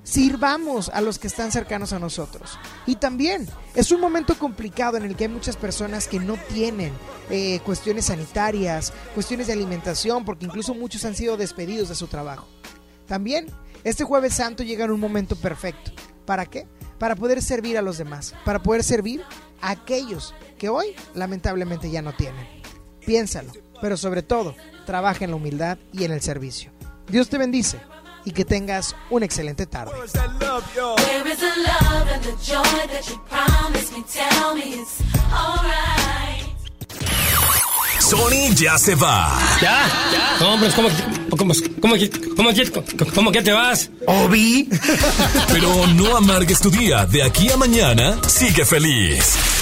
[0.04, 2.58] Sirvamos a los que están cercanos a nosotros.
[2.86, 6.92] Y también es un momento complicado en el que hay muchas personas que no tienen
[7.30, 12.48] eh, cuestiones sanitarias, cuestiones de alimentación, porque incluso muchos han sido despedidos de su trabajo.
[13.06, 13.46] También
[13.84, 15.92] este jueves santo llega en un momento perfecto.
[16.24, 16.66] ¿Para qué?
[16.98, 19.22] Para poder servir a los demás, para poder servir
[19.60, 22.46] a aquellos que hoy lamentablemente ya no tienen.
[23.06, 24.54] Piénsalo, pero sobre todo,
[24.84, 26.72] trabaja en la humildad y en el servicio.
[27.08, 27.80] Dios te bendice
[28.24, 29.92] y que tengas una excelente tarde.
[29.92, 34.04] Where is the love and the joy that you promised me?
[34.04, 35.00] Tell me it's
[35.32, 36.12] alright.
[38.00, 39.38] Sony ya se va.
[39.60, 39.88] ¿Ya?
[40.12, 40.36] ¿Ya?
[40.40, 40.88] No, ¿cómo,
[41.30, 41.94] cómo, cómo, cómo,
[42.36, 43.90] cómo, cómo que te vas?
[44.06, 44.68] Obi.
[45.52, 47.06] Pero no amargues tu día.
[47.06, 49.61] De aquí a mañana, sigue feliz.